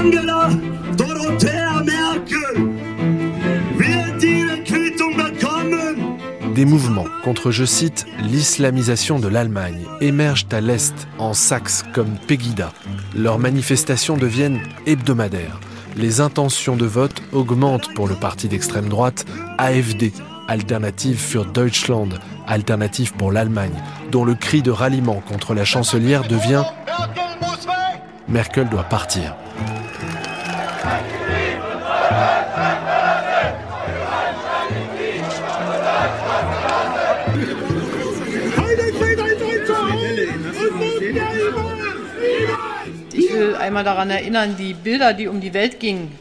[0.00, 0.65] Angela
[6.56, 12.72] Des mouvements contre, je cite, l'islamisation de l'Allemagne émergent à l'Est, en Saxe, comme Pegida.
[13.14, 15.60] Leurs manifestations deviennent hebdomadaires.
[15.98, 19.26] Les intentions de vote augmentent pour le parti d'extrême droite
[19.58, 20.14] AFD,
[20.48, 23.76] Alternative für Deutschland, Alternative pour l'Allemagne,
[24.10, 26.64] dont le cri de ralliement contre la chancelière devient
[28.28, 29.36] Merkel doit partir.
[43.66, 46.16] Einmal daran erinnern, die Bilder, die um die Welt gingen,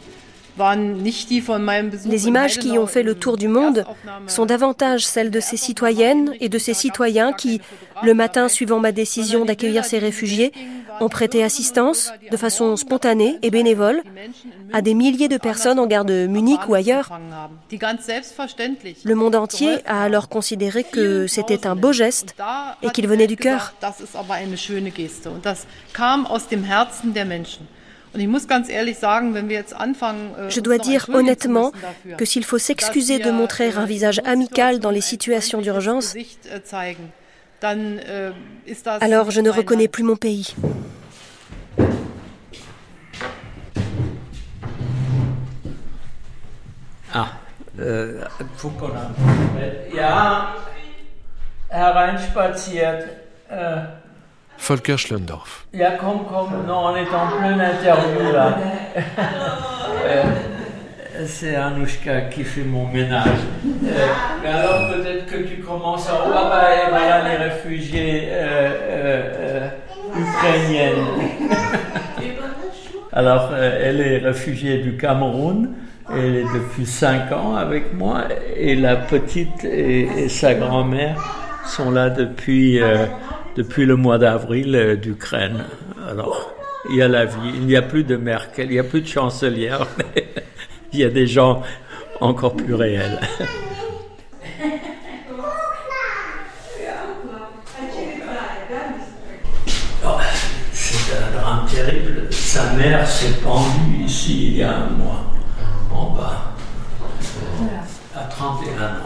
[0.58, 3.86] Les images qui ont fait le tour du monde
[4.28, 7.62] sont davantage celles de ces citoyennes et de ces citoyens qui,
[8.04, 10.54] le matin suivant ma décision d'accueillir ces réfugiés,
[11.02, 14.02] ont prêté assistance de façon spontanée et bénévole
[14.72, 17.20] à des milliers de personnes en gare de Munich ou ailleurs.
[19.04, 22.36] Le monde entier a alors considéré que c'était un beau geste
[22.82, 23.74] et qu'il venait du cœur.
[30.50, 31.72] Je dois dire honnêtement
[32.18, 36.16] que s'il faut s'excuser de montrer un visage amical dans les situations d'urgence,
[39.02, 40.56] alors je ne reconnais plus mon pays.
[47.18, 47.30] Ah,
[47.80, 48.20] äh,
[49.96, 50.54] ja,
[54.60, 55.66] Volker Schlendorf.
[55.74, 58.58] Ja, komm, komm, non, on est en pleine interview là.
[60.08, 60.24] Euh,
[61.26, 63.28] c'est Anouchka qui fait mon ménage.
[63.66, 64.08] Euh,
[64.44, 66.14] mais alors peut-être que tu commences à...
[66.26, 69.68] Oh, ah bah, et voilà les réfugiés euh, euh,
[70.18, 71.06] ukrainiennes.
[73.14, 75.70] alors, elle est réfugiée du Cameroun.
[76.14, 78.26] Elle est depuis 5 ans avec moi
[78.56, 81.16] et la petite et, et sa grand-mère
[81.66, 82.80] sont là depuis
[83.56, 85.66] depuis le mois d'avril euh, d'Ukraine.
[86.10, 86.54] Alors,
[86.90, 89.02] il y a la vie, il n'y a plus de Merkel, il n'y a plus
[89.02, 90.28] de chancelière, mais
[90.94, 91.64] il y a des gens
[92.20, 93.20] encore plus réels.
[100.08, 100.18] Oh,
[100.72, 102.28] c'est un drame terrible.
[102.32, 105.26] Sa mère s'est pendue ici il y a un mois,
[105.92, 106.54] en bas,
[108.16, 109.05] à 31 ans.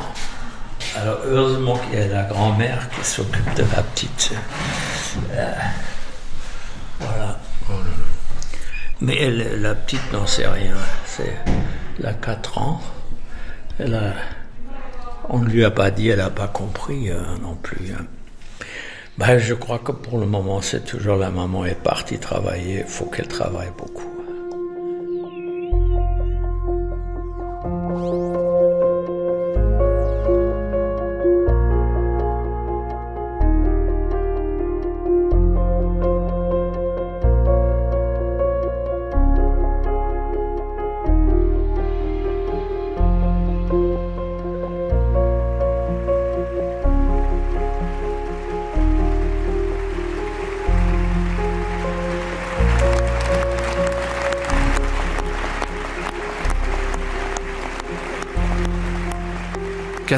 [1.02, 4.34] Alors heureusement qu'il y a la grand-mère qui s'occupe de la petite.
[5.32, 5.54] Euh,
[7.00, 7.40] voilà.
[9.00, 10.76] Mais elle, la petite n'en sait rien.
[11.06, 11.38] C'est,
[11.98, 12.82] elle a 4 ans.
[13.80, 14.14] Elle a,
[15.30, 17.94] on ne lui a pas dit, elle n'a pas compris euh, non plus.
[17.98, 18.06] Hein.
[19.18, 22.80] ben, Je crois que pour le moment, c'est toujours la maman est partie travailler.
[22.80, 24.19] Il faut qu'elle travaille beaucoup.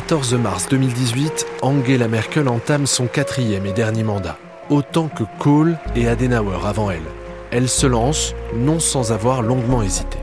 [0.08, 4.36] 14 mars 2018, Angela Merkel entame son quatrième et dernier mandat,
[4.70, 7.06] autant que Kohl et Adenauer avant elle.
[7.52, 10.18] Elle se lance, non sans avoir longuement hésité.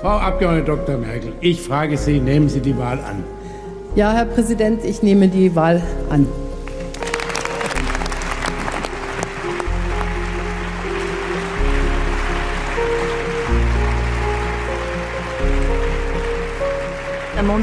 [0.00, 0.96] Frau Abgeordnete Dr.
[0.96, 3.24] Merkel, ich frage Sie, nehmen Sie die Wahl an?
[3.96, 6.26] Ja, Herr Präsident, ich nehme die Wahl an.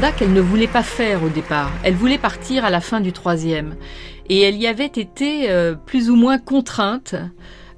[0.00, 1.70] Qu'elle ne voulait pas faire au départ.
[1.84, 3.76] Elle voulait partir à la fin du troisième.
[4.28, 7.14] Et elle y avait été euh, plus ou moins contrainte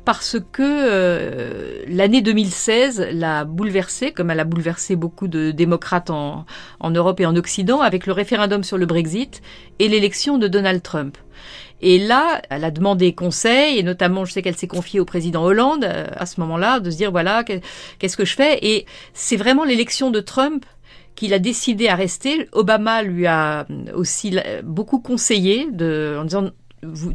[0.06, 6.46] parce que euh, l'année 2016 l'a bouleversée, comme elle a bouleversé beaucoup de démocrates en,
[6.80, 9.42] en Europe et en Occident, avec le référendum sur le Brexit
[9.78, 11.18] et l'élection de Donald Trump.
[11.82, 15.44] Et là, elle a demandé conseil, et notamment, je sais qu'elle s'est confiée au président
[15.44, 18.58] Hollande euh, à ce moment-là, de se dire, voilà, qu'est-ce que je fais?
[18.62, 20.64] Et c'est vraiment l'élection de Trump
[21.16, 22.48] qu'il a décidé à rester.
[22.52, 26.50] Obama lui a aussi beaucoup conseillé de, en disant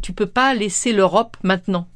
[0.02, 1.88] tu peux pas laisser l'Europe maintenant.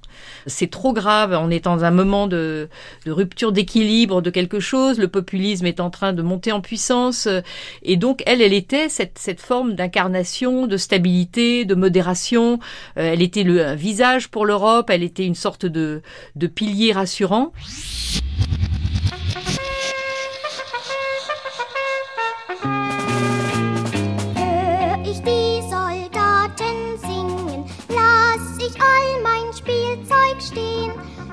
[0.47, 2.69] C'est trop grave, on est dans un moment de,
[3.05, 7.27] rupture d'équilibre de quelque chose, le populisme est en train de monter en puissance,
[7.83, 12.59] et donc elle, elle était cette, cette forme d'incarnation, de stabilité, de modération,
[12.97, 16.01] euh, elle était le un visage pour l'Europe, elle était une sorte de,
[16.35, 17.51] de pilier rassurant.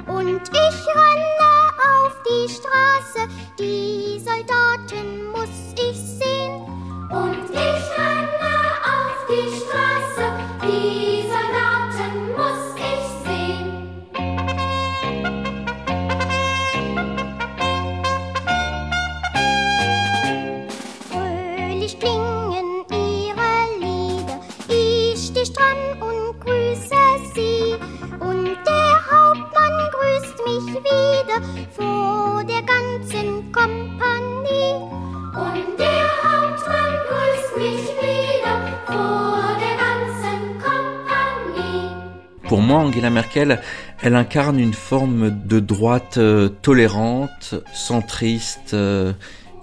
[0.06, 3.28] Und ich renne auf die Straße,
[3.58, 6.62] die Soldaten muss ich sehen.
[7.10, 8.54] Und ich renne
[8.84, 11.11] auf die Straße, die
[30.46, 31.40] mich wieder
[31.76, 34.74] vor der ganzen Kompanie.
[35.34, 42.48] Und der Hauptmann grüßt mich wieder vor der ganzen Kompanie.
[42.48, 43.60] Pour moi, Angela Merkel,
[44.00, 49.12] elle incarne une forme de droite euh, tolérante, centriste euh,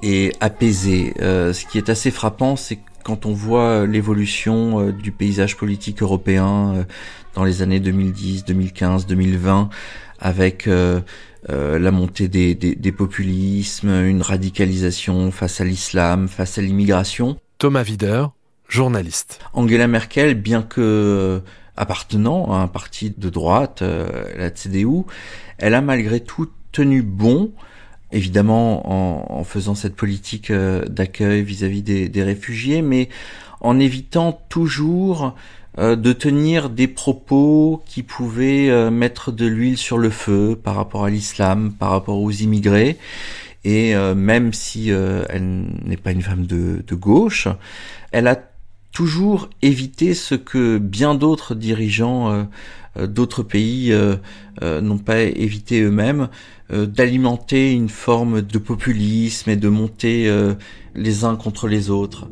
[0.01, 1.13] et apaisée.
[1.21, 6.01] Euh, ce qui est assez frappant, c'est quand on voit l'évolution euh, du paysage politique
[6.01, 6.84] européen euh,
[7.36, 9.69] dans les années 2010, 2015, 2020,
[10.20, 11.01] avec euh,
[11.47, 17.38] la montée des, des, populismes, une radicalisation face à l'islam, face à l'immigration.
[17.57, 18.26] Thomas Wider,
[18.67, 19.39] journaliste.
[19.53, 21.41] Angela Merkel, bien que
[21.78, 25.03] appartenant à un parti de droite, la CDU,
[25.57, 27.51] elle a malgré tout tenu bon
[28.11, 33.09] évidemment en, faisant cette politique euh, d'accueil vis-à-vis des, réfugiés, mais
[33.61, 35.30] en évitant toujours euh,
[35.78, 41.05] de tenir des propos qui pouvaient euh, mettre de l'huile sur le feu par rapport
[41.05, 42.97] à l'islam, par rapport aux immigrés.
[43.65, 47.49] Et même si elle n'est pas une femme de, de gauche,
[48.13, 48.39] elle a
[48.93, 52.47] toujours évité ce que bien d'autres dirigeants
[52.97, 53.93] d'autres pays
[54.61, 56.30] n'ont pas évité eux-mêmes,
[56.72, 60.53] euh, d'alimenter une forme de populisme et de monter euh,
[60.93, 62.30] les uns contre les autres.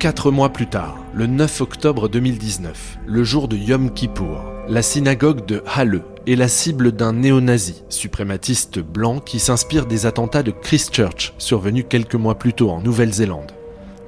[0.00, 5.44] Quatre mois plus tard, le 9 octobre 2019, le jour de Yom Kippour, la synagogue
[5.44, 11.34] de Halle est la cible d'un néo-nazi, suprématiste blanc qui s'inspire des attentats de Christchurch
[11.36, 13.52] survenus quelques mois plus tôt en Nouvelle-Zélande.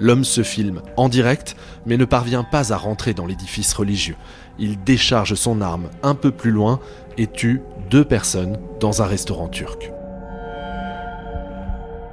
[0.00, 4.16] L'homme se filme en direct, mais ne parvient pas à rentrer dans l'édifice religieux.
[4.58, 6.80] Il décharge son arme un peu plus loin
[7.18, 9.92] et tue deux personnes dans un restaurant turc.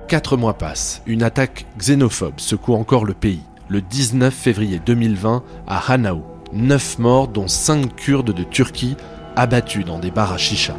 [0.10, 3.40] Quatre mois passent, une attaque xénophobe secoue encore le pays.
[3.70, 8.98] Le 19 février 2020 à Hanaou, neuf morts dont cinq Kurdes de Turquie
[9.36, 10.76] abattus dans des bars à chicha.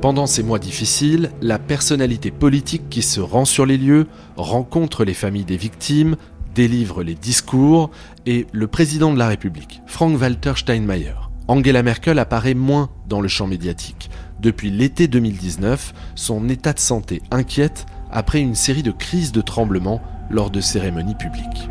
[0.00, 5.12] Pendant ces mois difficiles, la personnalité politique qui se rend sur les lieux rencontre les
[5.12, 6.14] familles des victimes,
[6.54, 7.90] délivre les discours
[8.24, 11.14] et le président de la République, Frank-Walter Steinmeier.
[11.48, 14.08] Angela Merkel apparaît moins dans le champ médiatique.
[14.40, 20.00] Depuis l'été 2019, son état de santé inquiète après une série de crises de tremblements
[20.30, 21.68] lors de cérémonies publiques.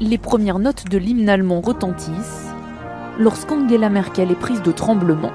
[0.00, 2.50] Les premières notes de l'hymne allemand retentissent
[3.18, 5.32] lorsqu'Angela Merkel est prise de tremblements.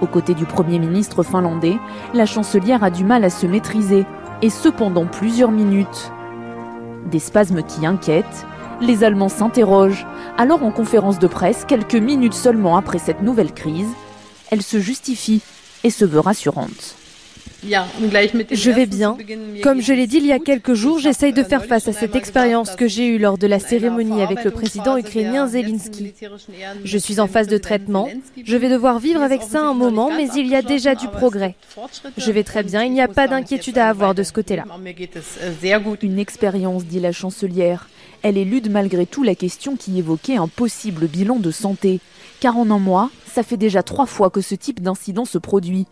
[0.00, 1.76] Aux côtés du Premier ministre finlandais,
[2.14, 4.06] la chancelière a du mal à se maîtriser,
[4.40, 6.12] et cependant plusieurs minutes.
[7.10, 8.46] Des spasmes qui inquiètent,
[8.80, 10.06] les Allemands s'interrogent.
[10.36, 13.90] Alors en conférence de presse, quelques minutes seulement après cette nouvelle crise,
[14.50, 15.42] elle se justifie
[15.84, 16.94] et se veut rassurante.
[17.62, 19.16] Je vais bien.
[19.62, 22.14] Comme je l'ai dit il y a quelques jours, j'essaye de faire face à cette
[22.14, 26.14] expérience que j'ai eue lors de la cérémonie avec le président ukrainien Zelensky.
[26.84, 28.08] Je suis en phase de traitement.
[28.44, 31.56] Je vais devoir vivre avec ça un moment, mais il y a déjà du progrès.
[32.16, 34.64] Je vais très bien, il n'y a pas d'inquiétude à avoir de ce côté-là.
[36.02, 37.88] Une expérience, dit la chancelière.
[38.22, 42.00] Elle élude malgré tout la question qui évoquait un possible bilan de santé.
[42.40, 45.86] Car en un mois, ça fait déjà trois fois que ce type d'incident se produit.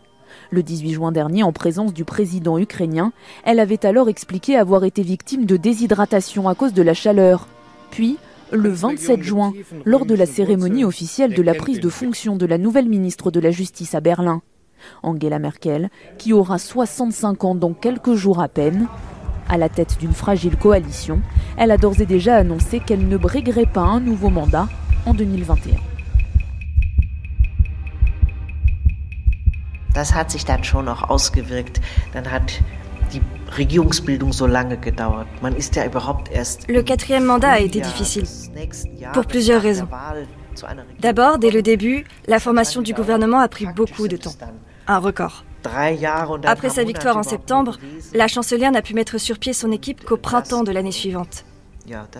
[0.49, 3.11] Le 18 juin dernier, en présence du président ukrainien,
[3.43, 7.47] elle avait alors expliqué avoir été victime de déshydratation à cause de la chaleur.
[7.91, 8.17] Puis,
[8.51, 9.53] le 27 juin,
[9.85, 13.41] lors de la cérémonie officielle de la prise de fonction de la nouvelle ministre de
[13.41, 14.41] la Justice à Berlin.
[15.03, 18.87] Angela Merkel, qui aura 65 ans dans quelques jours à peine,
[19.49, 21.21] à la tête d'une fragile coalition,
[21.57, 24.67] elle a d'ores et déjà annoncé qu'elle ne briguerait pas un nouveau mandat
[25.05, 25.96] en 2021.
[29.97, 31.81] Das hat sich dann schon auch ausgewirkt.
[32.13, 32.61] Dann hat
[33.13, 33.21] die
[33.57, 35.25] Regierungsbildung so lange gedauert.
[35.41, 38.27] Man ist ja überhaupt erst Le quatrième mandat a été difficile,
[39.11, 39.87] pour plusieurs raisons.
[40.99, 44.35] D'abord, dès le début, la formation du gouvernement a pris beaucoup de temps.
[44.85, 45.43] Un record.
[46.45, 47.79] Après sa victoire en septembre,
[48.13, 51.43] la chancelière n'a pu mettre sur pied son équipe qu'au printemps de l'année suivante.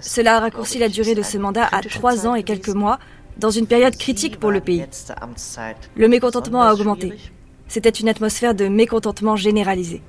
[0.01, 2.97] Cela a raccourci la durée de ce mandat à trois ans et quelques mois,
[3.37, 4.83] dans une période critique pour le pays.
[5.95, 7.13] Le mécontentement a augmenté.
[7.67, 10.01] C'était une atmosphère de mécontentement généralisé.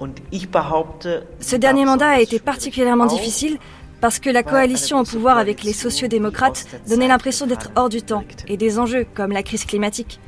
[1.41, 3.59] Ce dernier mandat a été particulièrement difficile
[4.01, 8.25] parce que la coalition au pouvoir avec les sociodémocrates donnait l'impression d'être hors du temps
[8.47, 10.21] et des enjeux comme la crise climatique.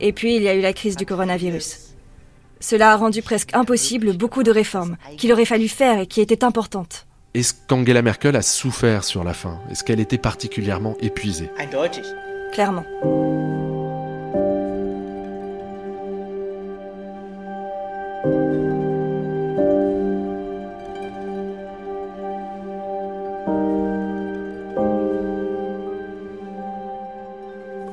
[0.00, 1.94] Et puis il y a eu la crise du coronavirus.
[2.60, 6.44] Cela a rendu presque impossible beaucoup de réformes qu'il aurait fallu faire et qui étaient
[6.44, 7.06] importantes.
[7.34, 9.58] Est-ce qu'Angela Merkel a souffert sur la fin?
[9.70, 11.50] Est-ce qu'elle était particulièrement épuisée?
[12.52, 12.84] Clairement.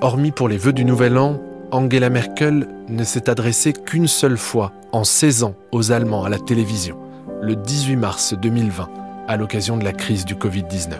[0.04, 1.40] Hormis pour les vœux du Nouvel An,
[1.70, 6.40] Angela Merkel ne s'est adressée qu'une seule fois en 16 ans aux Allemands à la
[6.40, 6.98] télévision,
[7.40, 8.90] le 18 mars 2020,
[9.28, 10.96] à l'occasion de la crise du Covid-19.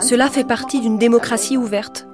[0.00, 2.06] Cela fait partie d'une démocratie ouverte,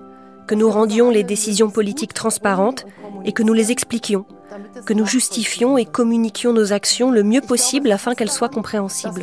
[0.47, 2.87] que nous rendions les décisions politiques transparentes
[3.27, 4.25] et que nous les expliquions,
[4.87, 9.21] que nous justifions et communiquions nos actions le mieux possible afin qu'elles soient compréhensibles.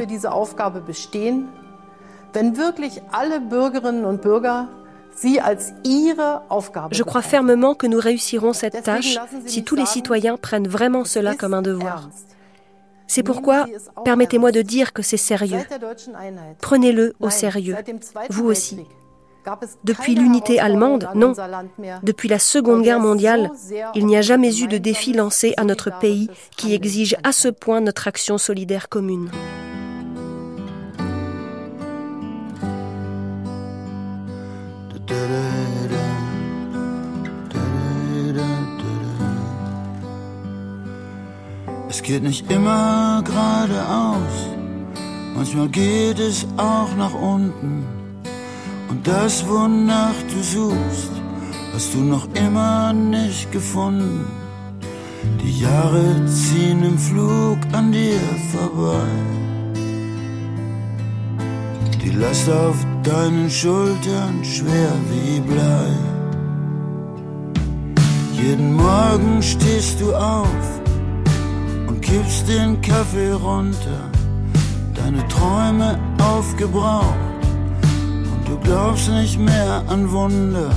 [6.91, 11.35] Je crois fermement que nous réussirons cette tâche si tous les citoyens prennent vraiment cela
[11.35, 12.09] comme un devoir.
[13.07, 13.67] C'est pourquoi,
[14.03, 15.65] permettez-moi de dire que c'est sérieux.
[16.61, 17.75] Prenez-le au sérieux,
[18.29, 18.79] vous aussi.
[19.83, 21.33] Depuis l'unité allemande, non.
[22.01, 23.51] Depuis la Seconde Guerre mondiale,
[23.93, 27.49] il n'y a jamais eu de défi lancé à notre pays qui exige à ce
[27.49, 29.29] point notre action solidaire commune.
[42.03, 44.35] Es geht nicht immer geradeaus,
[45.37, 47.85] manchmal geht es auch nach unten.
[48.89, 51.11] Und das, wonach du suchst,
[51.73, 54.25] hast du noch immer nicht gefunden.
[55.41, 58.19] Die Jahre ziehen im Flug an dir
[58.51, 59.07] vorbei.
[62.03, 65.87] Die Last auf deinen Schultern schwer wie Blei.
[68.33, 70.82] Jeden Morgen stehst du auf
[72.03, 74.11] kippst den Kaffee runter,
[74.93, 77.15] deine Träume aufgebraucht
[78.31, 80.71] und du glaubst nicht mehr an Wunder.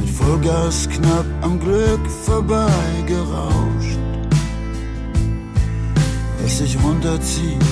[0.00, 3.98] Mit Vollgas knapp am Glück vorbeigerauscht.
[6.42, 7.64] Was sich runterzieht,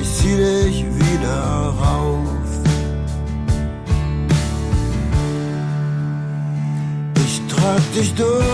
[0.00, 2.28] ich zieh dich wieder rauf.
[7.16, 8.44] Ich trag dich durch.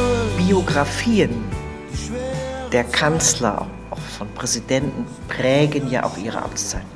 [0.47, 1.42] Biografien
[2.73, 6.89] der Kanzler, auch von Präsidenten, prägen ja auch ihre Amtszeiten.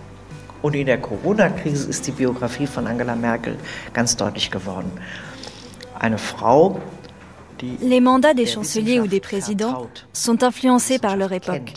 [0.63, 3.57] Und in der Corona-Krise ist die Biografie von Angela Merkel
[3.93, 4.91] ganz deutlich geworden.
[5.99, 6.81] Eine Frau,
[7.61, 11.73] die Les mandats des chanceliers ou des présidents sont influencés par leur époque.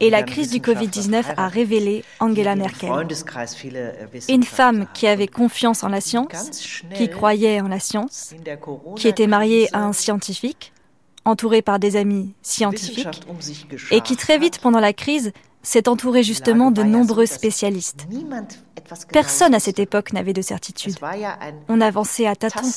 [0.00, 2.90] Et la crise du Covid-19 a révélé Angela Merkel.
[4.28, 8.34] Une femme qui avait confiance en la science, qui croyait en la science,
[8.96, 10.73] qui était mariée à un scientifique,
[11.24, 13.22] entourée par des amis scientifiques,
[13.90, 18.06] et qui très vite pendant la crise s'est entourée justement de nombreux spécialistes.
[19.12, 20.96] Personne à cette époque n'avait de certitude.
[21.68, 22.68] On avançait à tâtons.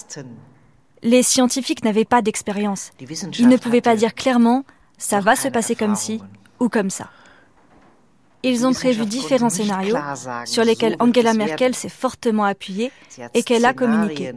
[1.03, 2.91] Les scientifiques n'avaient pas d'expérience.
[3.37, 4.63] Ils ne pouvaient pas dire clairement
[4.97, 6.21] ça va se passer comme ci
[6.59, 7.09] ou comme ça.
[8.43, 9.97] Ils ont prévu différents scénarios
[10.45, 12.91] sur lesquels Angela Merkel s'est fortement appuyée
[13.33, 14.33] et qu'elle a communiqué.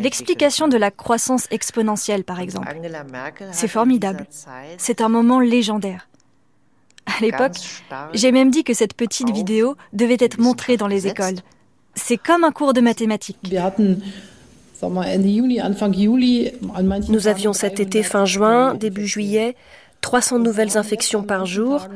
[0.00, 2.68] L'explication de la croissance exponentielle, par exemple.
[3.52, 4.26] C'est formidable.
[4.78, 6.08] C'est un moment légendaire.
[7.06, 7.56] À l'époque,
[8.12, 11.36] j'ai même dit que cette petite vidéo devait être montrée dans les écoles.
[11.94, 13.38] C'est comme un cours de mathématiques.
[17.08, 19.56] Nous avions cet été fin juin, début juillet,
[20.00, 21.86] 300 nouvelles infections par jour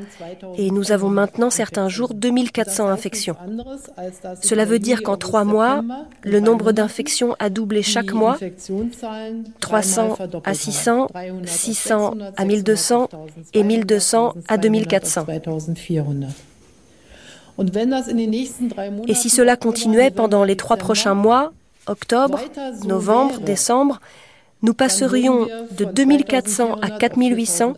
[0.58, 3.36] et nous avons maintenant certains jours 2400 infections.
[4.42, 5.82] Cela veut dire qu'en trois mois,
[6.22, 8.38] le nombre d'infections a doublé chaque mois,
[9.60, 11.06] 300 à 600,
[11.44, 13.08] 600 à 1200
[13.54, 15.26] et 1200 à 2400.
[19.08, 21.52] Et si cela continuait pendant les trois prochains mois,
[21.86, 22.40] octobre,
[22.84, 24.00] novembre, décembre,
[24.62, 27.74] nous passerions de 2400 à 4800,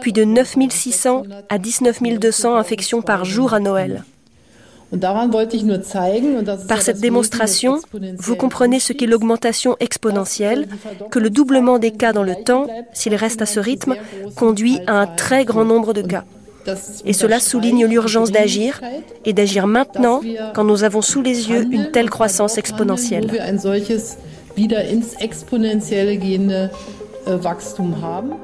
[0.00, 4.04] puis de 9600 à 19200 infections par jour à Noël.
[6.68, 7.80] Par cette démonstration,
[8.18, 10.68] vous comprenez ce qu'est l'augmentation exponentielle,
[11.10, 13.96] que le doublement des cas dans le temps, s'il reste à ce rythme,
[14.36, 16.24] conduit à un très grand nombre de cas.
[17.04, 18.80] Et cela souligne l'urgence d'agir
[19.24, 20.20] et d'agir maintenant
[20.54, 23.30] quand nous avons sous les yeux une telle croissance exponentielle.
[24.54, 26.70] Wieder ins exponentielle gehende
[27.26, 28.34] äh, Wachstum haben.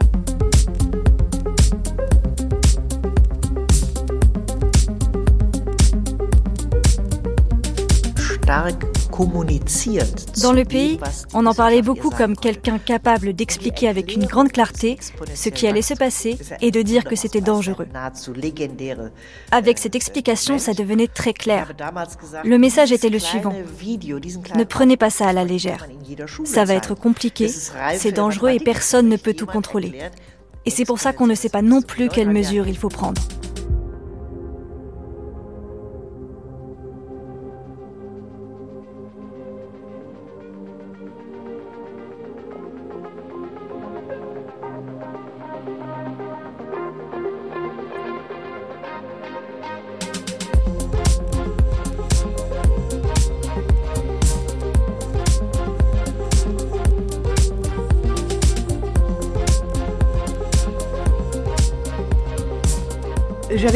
[10.43, 10.99] Dans le pays,
[11.35, 14.99] on en parlait beaucoup comme quelqu'un capable d'expliquer avec une grande clarté
[15.35, 17.87] ce qui allait se passer et de dire que c'était dangereux.
[19.51, 21.73] Avec cette explication, ça devenait très clair.
[22.45, 23.55] Le message était le suivant.
[24.57, 25.87] Ne prenez pas ça à la légère.
[26.45, 27.49] Ça va être compliqué,
[27.95, 29.99] c'est dangereux et personne ne peut tout contrôler.
[30.67, 33.21] Et c'est pour ça qu'on ne sait pas non plus quelles mesures il faut prendre.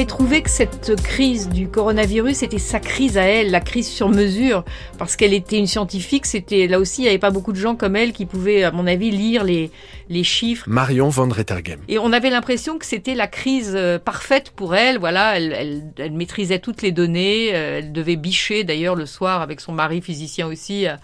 [0.04, 4.10] J'avais trouvé que cette crise du coronavirus était sa crise à elle, la crise sur
[4.10, 4.62] mesure,
[4.98, 6.26] parce qu'elle était une scientifique.
[6.26, 8.70] C'était là aussi, il n'y avait pas beaucoup de gens comme elle qui pouvaient, à
[8.70, 9.70] mon avis, lire les
[10.08, 10.68] les chiffres.
[10.68, 11.80] Marion van Rettergem.
[11.88, 14.98] Et on avait l'impression que c'était la crise euh, parfaite pour elle.
[14.98, 17.54] Voilà, elle, elle, elle maîtrisait toutes les données.
[17.54, 20.98] Euh, elle devait bicher d'ailleurs le soir avec son mari physicien aussi à,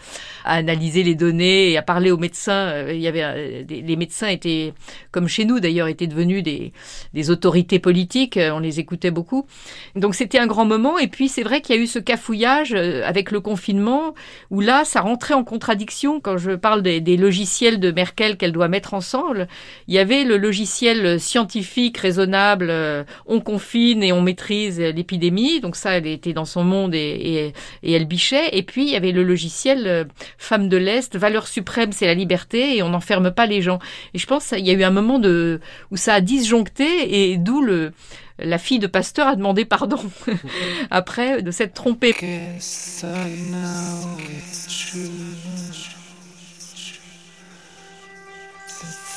[0.45, 2.69] à analyser les données et à parler aux médecins.
[2.69, 4.73] Euh, il y avait les médecins étaient
[5.11, 6.73] comme chez nous d'ailleurs étaient devenus des
[7.15, 8.39] des autorités politiques.
[8.39, 9.47] On les écoutait beaucoup.
[9.97, 10.99] Donc c'était un grand moment.
[10.99, 14.15] Et puis c'est vrai qu'il y a eu ce cafouillage avec le confinement
[14.51, 18.53] où là ça rentrait en contradiction quand je parle des, des logiciels de Merkel qu'elle
[18.53, 19.49] doit mettre ensemble.
[19.89, 25.77] Il y avait le logiciel scientifique raisonnable, euh, on confine et on maîtrise l'épidémie, donc
[25.77, 28.57] ça, elle était dans son monde et, elle bichait.
[28.57, 30.05] Et puis, il y avait le logiciel euh,
[30.39, 33.79] femme de l'Est, valeur suprême, c'est la liberté et on n'enferme pas les gens.
[34.15, 35.21] Et je pense qu'il y a eu un moment
[35.91, 37.93] où ça a disjoncté et d'où le,
[38.43, 40.01] la fille de Pasteur a demandé pardon
[40.91, 42.15] après de s'être trompée.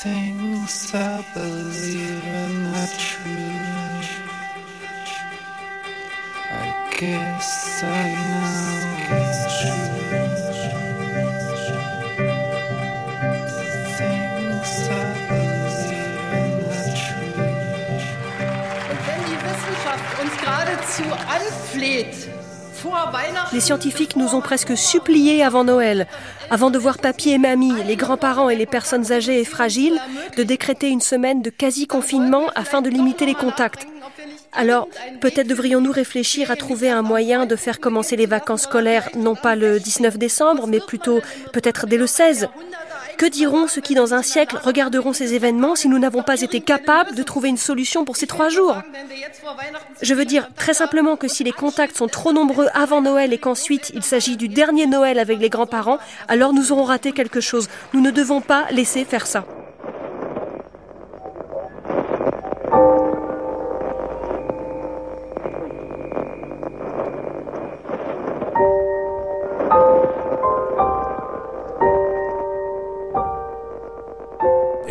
[0.03, 4.03] things I believe in are true.
[6.51, 6.67] I
[6.99, 8.63] guess I know
[18.89, 22.32] Und wenn die Wissenschaft uns geradezu anfleht,
[23.51, 26.07] Les scientifiques nous ont presque suppliés avant Noël,
[26.49, 29.99] avant de voir papy et mamie, les grands-parents et les personnes âgées et fragiles,
[30.38, 33.88] de décréter une semaine de quasi-confinement afin de limiter les contacts.
[34.51, 34.88] Alors,
[35.19, 39.55] peut-être devrions-nous réfléchir à trouver un moyen de faire commencer les vacances scolaires, non pas
[39.55, 41.21] le 19 décembre, mais plutôt
[41.53, 42.49] peut-être dès le 16.
[43.18, 46.61] Que diront ceux qui, dans un siècle, regarderont ces événements si nous n'avons pas été
[46.61, 48.78] capables de trouver une solution pour ces trois jours?
[50.01, 53.38] Je veux dire très simplement que si les contacts sont trop nombreux avant Noël et
[53.38, 57.70] qu'ensuite il s'agit du dernier Noël avec les grands-parents, alors nous aurons raté quelque chose.
[57.93, 59.45] Nous ne devons pas laisser faire ça.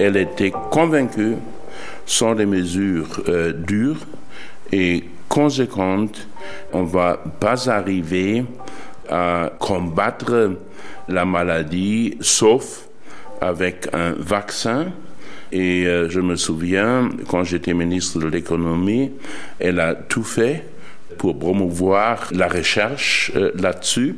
[0.02, 1.36] Elle était convaincue,
[2.06, 4.06] sans des mesures euh, dures
[4.72, 6.26] et conséquentes,
[6.72, 8.44] on ne va pas arriver
[9.08, 10.56] à combattre
[11.08, 12.86] la maladie sauf
[13.40, 14.92] avec un vaccin.
[15.52, 19.12] Et euh, je me souviens, quand j'étais ministre de l'économie,
[19.58, 20.64] elle a tout fait
[21.16, 24.16] pour promouvoir la recherche euh, là-dessus.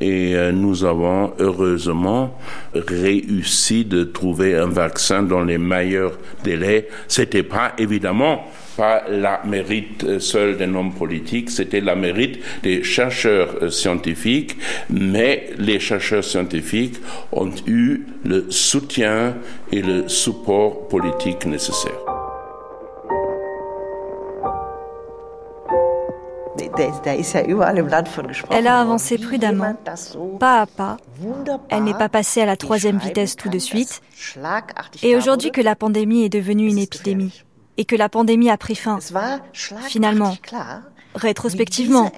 [0.00, 2.38] Et euh, nous avons heureusement
[2.74, 6.88] réussi de trouver un vaccin dans les meilleurs délais.
[7.08, 8.44] C'était pas évidemment
[8.76, 14.56] pas la mérite euh, seule d'un homme politique, c'était la mérite des chercheurs scientifiques,
[14.90, 16.96] mais les chercheurs scientifiques
[17.32, 19.36] ont eu le soutien
[19.70, 22.13] et le support politique nécessaire.
[28.50, 29.76] Elle a avancé prudemment,
[30.38, 30.96] pas à pas.
[31.68, 34.02] Elle n'est pas passée à la troisième vitesse tout de suite.
[35.02, 37.44] Et aujourd'hui que la pandémie est devenue une épidémie
[37.76, 38.98] et que la pandémie a pris fin,
[39.82, 40.36] finalement,
[41.14, 42.12] rétrospectivement,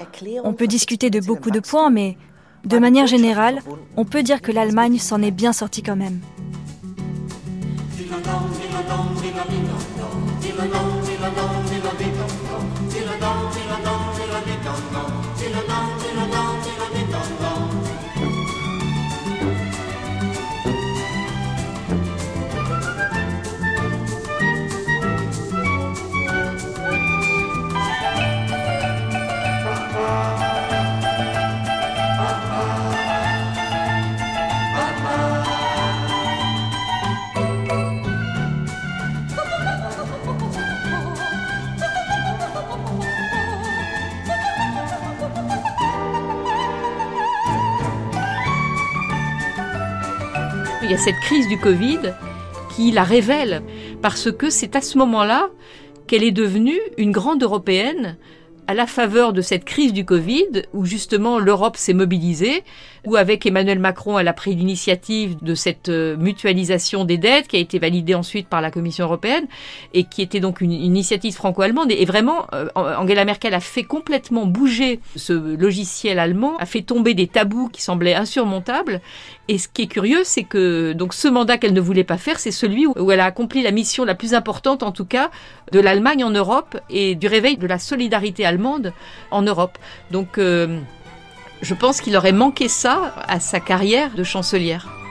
[0.45, 2.17] on peut discuter de beaucoup de points, mais
[2.65, 3.63] de manière générale,
[3.97, 6.21] on peut dire que l'Allemagne s'en est bien sortie quand même.
[50.87, 51.99] Il y a cette crise du Covid
[52.77, 53.63] qui la révèle,
[54.03, 55.49] parce que c'est à ce moment-là
[56.07, 58.17] qu'elle est devenue une grande européenne
[58.69, 62.65] à la faveur de cette crise du Covid, où justement l'Europe s'est mobilisée,
[63.05, 67.57] où avec Emmanuel Macron, elle a pris l'initiative de cette euh, mutualisation des dettes qui
[67.57, 69.47] a été validée ensuite par la Commission européenne
[69.95, 71.93] et qui était donc une, initiative franco-allemande.
[71.93, 77.15] Et vraiment, euh, Angela Merkel a fait complètement bouger ce logiciel allemand, a fait tomber
[77.15, 79.01] des tabous qui semblaient insurmontables.
[79.49, 82.41] Et ce qui est curieux, c'est que donc ce mandat qu'elle ne voulait pas faire,
[82.41, 85.31] c'est celui où elle a accompli la mission la plus importante, en tout cas,
[85.71, 88.93] de l'Allemagne en Europe et du réveil de la solidarité allemande
[89.31, 89.79] en Europe.
[90.11, 90.81] Donc euh,
[91.63, 95.06] je pense qu'il aurait manqué ça à sa carrière de chancelière.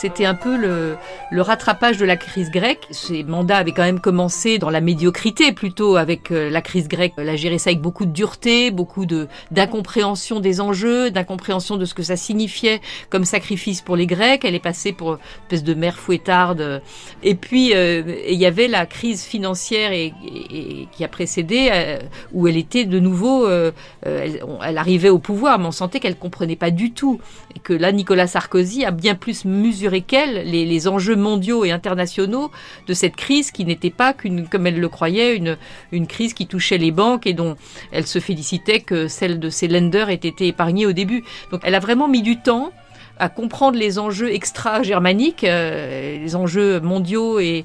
[0.00, 2.86] C'était un peu le, rattrapage de la crise grecque.
[2.92, 7.14] Ces mandats avaient quand même commencé dans la médiocrité plutôt avec euh, la crise grecque.
[7.16, 11.84] Elle a géré ça avec beaucoup de dureté, beaucoup de d'incompréhension des enjeux, d'incompréhension de
[11.84, 12.80] ce que ça signifiait
[13.10, 14.44] comme sacrifice pour les Grecs.
[14.44, 16.80] Elle est passée pour une espèce de mère fouettarde.
[17.24, 21.98] Et puis euh, il y avait la crise financière qui a précédé euh,
[22.32, 23.72] où elle était de nouveau, elle,
[24.04, 27.20] elle, arrivait au pouvoir, mais on sentait qu'elle comprenait pas du tout
[27.56, 32.50] et que là Nicolas Sarkozy a bien plus mesuré qu'elle les, enjeux mondiaux et internationaux
[32.86, 36.78] de cette crise qui n'était pas qu'une, comme elle le croyait, une, crise qui touchait
[36.78, 37.56] les banques et dont
[37.90, 41.24] elle se félicitait que celle de ses lenders ait été épargnée au début.
[41.50, 42.72] Donc elle a vraiment mis du temps
[43.18, 47.64] à comprendre les enjeux extra-germaniques, euh, les enjeux mondiaux et,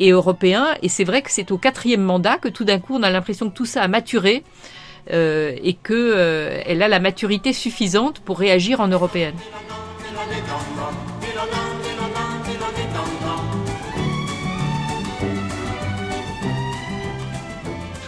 [0.00, 0.68] européens.
[0.82, 3.50] Et c'est vrai que c'est au quatrième mandat que tout d'un coup on a l'impression
[3.50, 4.44] que tout ça a maturé
[5.12, 9.34] euh, et que euh, a la maturité suffisante pour réagir en européenne.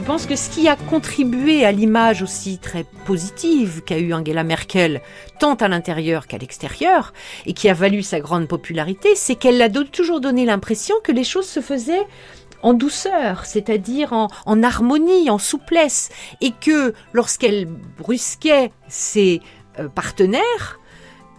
[0.09, 5.03] Pense que ce qui a contribué à l'image aussi très positive qu'a eu Angela Merkel,
[5.39, 7.13] tant à l'intérieur qu'à l'extérieur,
[7.45, 11.25] et qui a valu sa grande popularité, c'est qu'elle a toujours donné l'impression que les
[11.25, 12.07] choses se faisaient
[12.63, 16.09] en douceur, c'est-à-dire en, harmonie, en souplesse,
[16.41, 19.43] et que lorsqu'elle brusquait ses
[19.79, 20.81] euh, partenaires,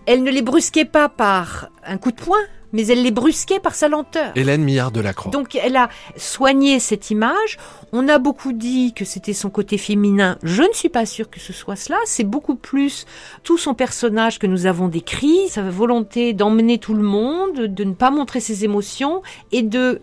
[0.06, 3.76] elle ne les brusquait pas par un coup de poing, mais elle les brusquait par
[3.76, 4.32] sa lenteur.
[4.36, 5.32] Hélène Millard de la Croix.
[5.32, 7.58] Donc elle a soigné cette image.
[7.92, 10.38] On a beaucoup dit que c'était son côté féminin.
[10.44, 11.98] Je ne suis pas sûre que ce soit cela.
[12.06, 13.06] C'est beaucoup plus
[13.44, 17.94] tout son personnage que nous avons décrit, sa volonté d'emmener tout le monde, de ne
[17.94, 20.02] pas montrer ses émotions et de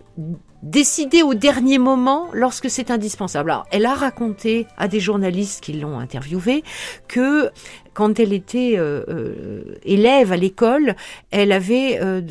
[0.63, 3.51] décider au dernier moment lorsque c'est indispensable.
[3.51, 6.63] Alors, elle a raconté à des journalistes qui l'ont interviewée
[7.07, 7.51] que
[7.97, 10.95] quand elle était euh, euh, élève à l'école,
[11.31, 12.21] elle avait euh,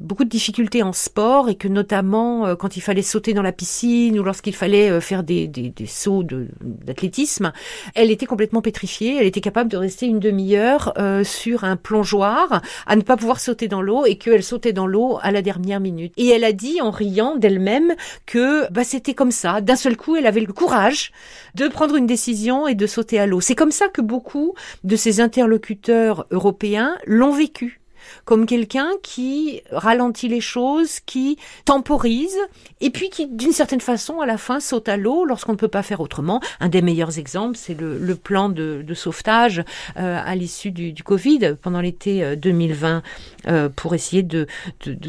[0.00, 4.18] beaucoup de difficultés en sport et que notamment quand il fallait sauter dans la piscine
[4.18, 7.52] ou lorsqu'il fallait faire des, des, sauts d'athlétisme,
[7.94, 9.16] elle était complètement pétrifiée.
[9.20, 10.92] Elle était capable de rester une demi-heure
[11.22, 15.20] sur un plongeoir à ne pas pouvoir sauter dans l'eau et qu'elle sautait dans l'eau
[15.22, 16.12] à la dernière minute.
[16.16, 17.94] Et elle a dit en riant d'elle-même
[18.26, 19.60] que bah, c'était comme ça.
[19.60, 21.12] D'un seul coup, elle avait le courage
[21.54, 23.40] de prendre une décision et de sauter à l'eau.
[23.40, 27.81] C'est comme ça que beaucoup de ces interlocuteurs européens l'ont vécu
[28.24, 32.36] comme quelqu'un qui ralentit les choses, qui temporise,
[32.80, 35.68] et puis qui, d'une certaine façon, à la fin, saute à l'eau lorsqu'on ne peut
[35.68, 36.40] pas faire autrement.
[36.60, 39.64] Un des meilleurs exemples, c'est le, plan de, sauvetage
[39.96, 43.00] euh, à l'issue du, Covid pendant l'été 2020 euh,
[43.48, 44.46] euh, pour essayer de,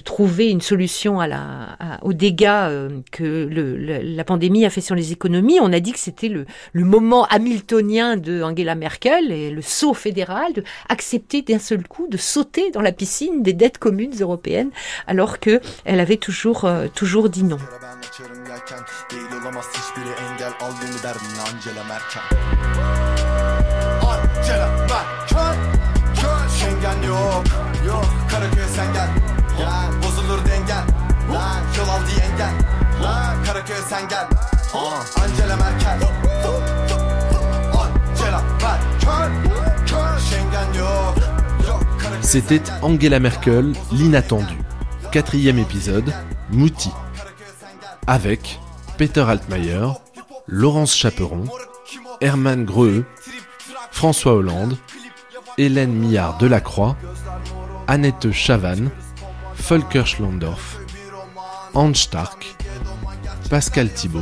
[0.04, 5.60] trouver une solution à la, aux dégâts que la pandémie a fait sur les économies.
[5.62, 10.54] On a dit que c'était le, moment hamiltonien de Angela Merkel et le saut fédéral
[10.54, 14.72] de accepter d'un seul coup de sauter dans la piscine des dettes communes européennes,
[15.08, 17.58] alors que elle avait toujours, euh, toujours dit non.
[42.34, 44.55] C'était Angela Merkel, l'inattendu.
[45.11, 46.11] Quatrième épisode,
[46.49, 46.89] Mouti.
[48.07, 48.59] Avec
[48.97, 49.89] Peter Altmaier,
[50.47, 51.43] Laurence Chaperon,
[52.21, 53.05] Hermann Greux,
[53.91, 54.77] François Hollande,
[55.59, 56.97] Hélène Millard Delacroix,
[57.88, 58.89] Annette Chavannes,
[59.69, 60.79] Volker Schlondorf,
[61.75, 62.55] Hans Stark,
[63.51, 64.21] Pascal Thibault,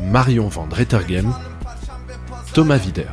[0.00, 1.32] Marion van Rettergem,
[2.52, 3.06] Thomas Wider.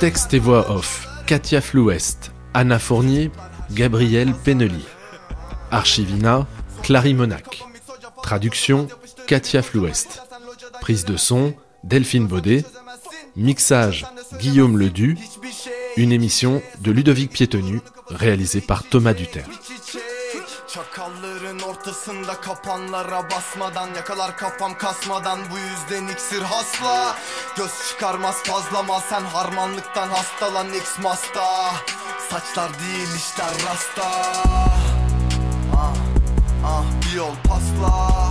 [0.00, 3.30] Texte et voix off Katia Flouest, Anna Fournier,
[3.72, 4.82] Gabriel Penely.
[5.70, 6.46] Archivina,
[6.82, 7.64] Clary Monac.
[8.22, 8.88] Traduction,
[9.26, 10.22] Katia Flouest.
[10.80, 11.52] Prise de son,
[11.84, 12.64] Delphine Baudet.
[13.36, 14.06] Mixage,
[14.38, 15.18] Guillaume Ledu.
[15.98, 19.50] Une émission de Ludovic Piétenu, réalisée par Thomas Duterre.
[20.68, 27.16] Çakalların ortasında kapanlara basmadan Yakalar kafam kasmadan bu yüzden iksir hasla.
[27.56, 31.74] Göz çıkarmaz fazlama sen harmanlıktan hastalan X masta.
[32.30, 34.32] Saçlar değil işler rasta.
[35.76, 35.94] Ah
[36.64, 38.28] ah bir yol pasla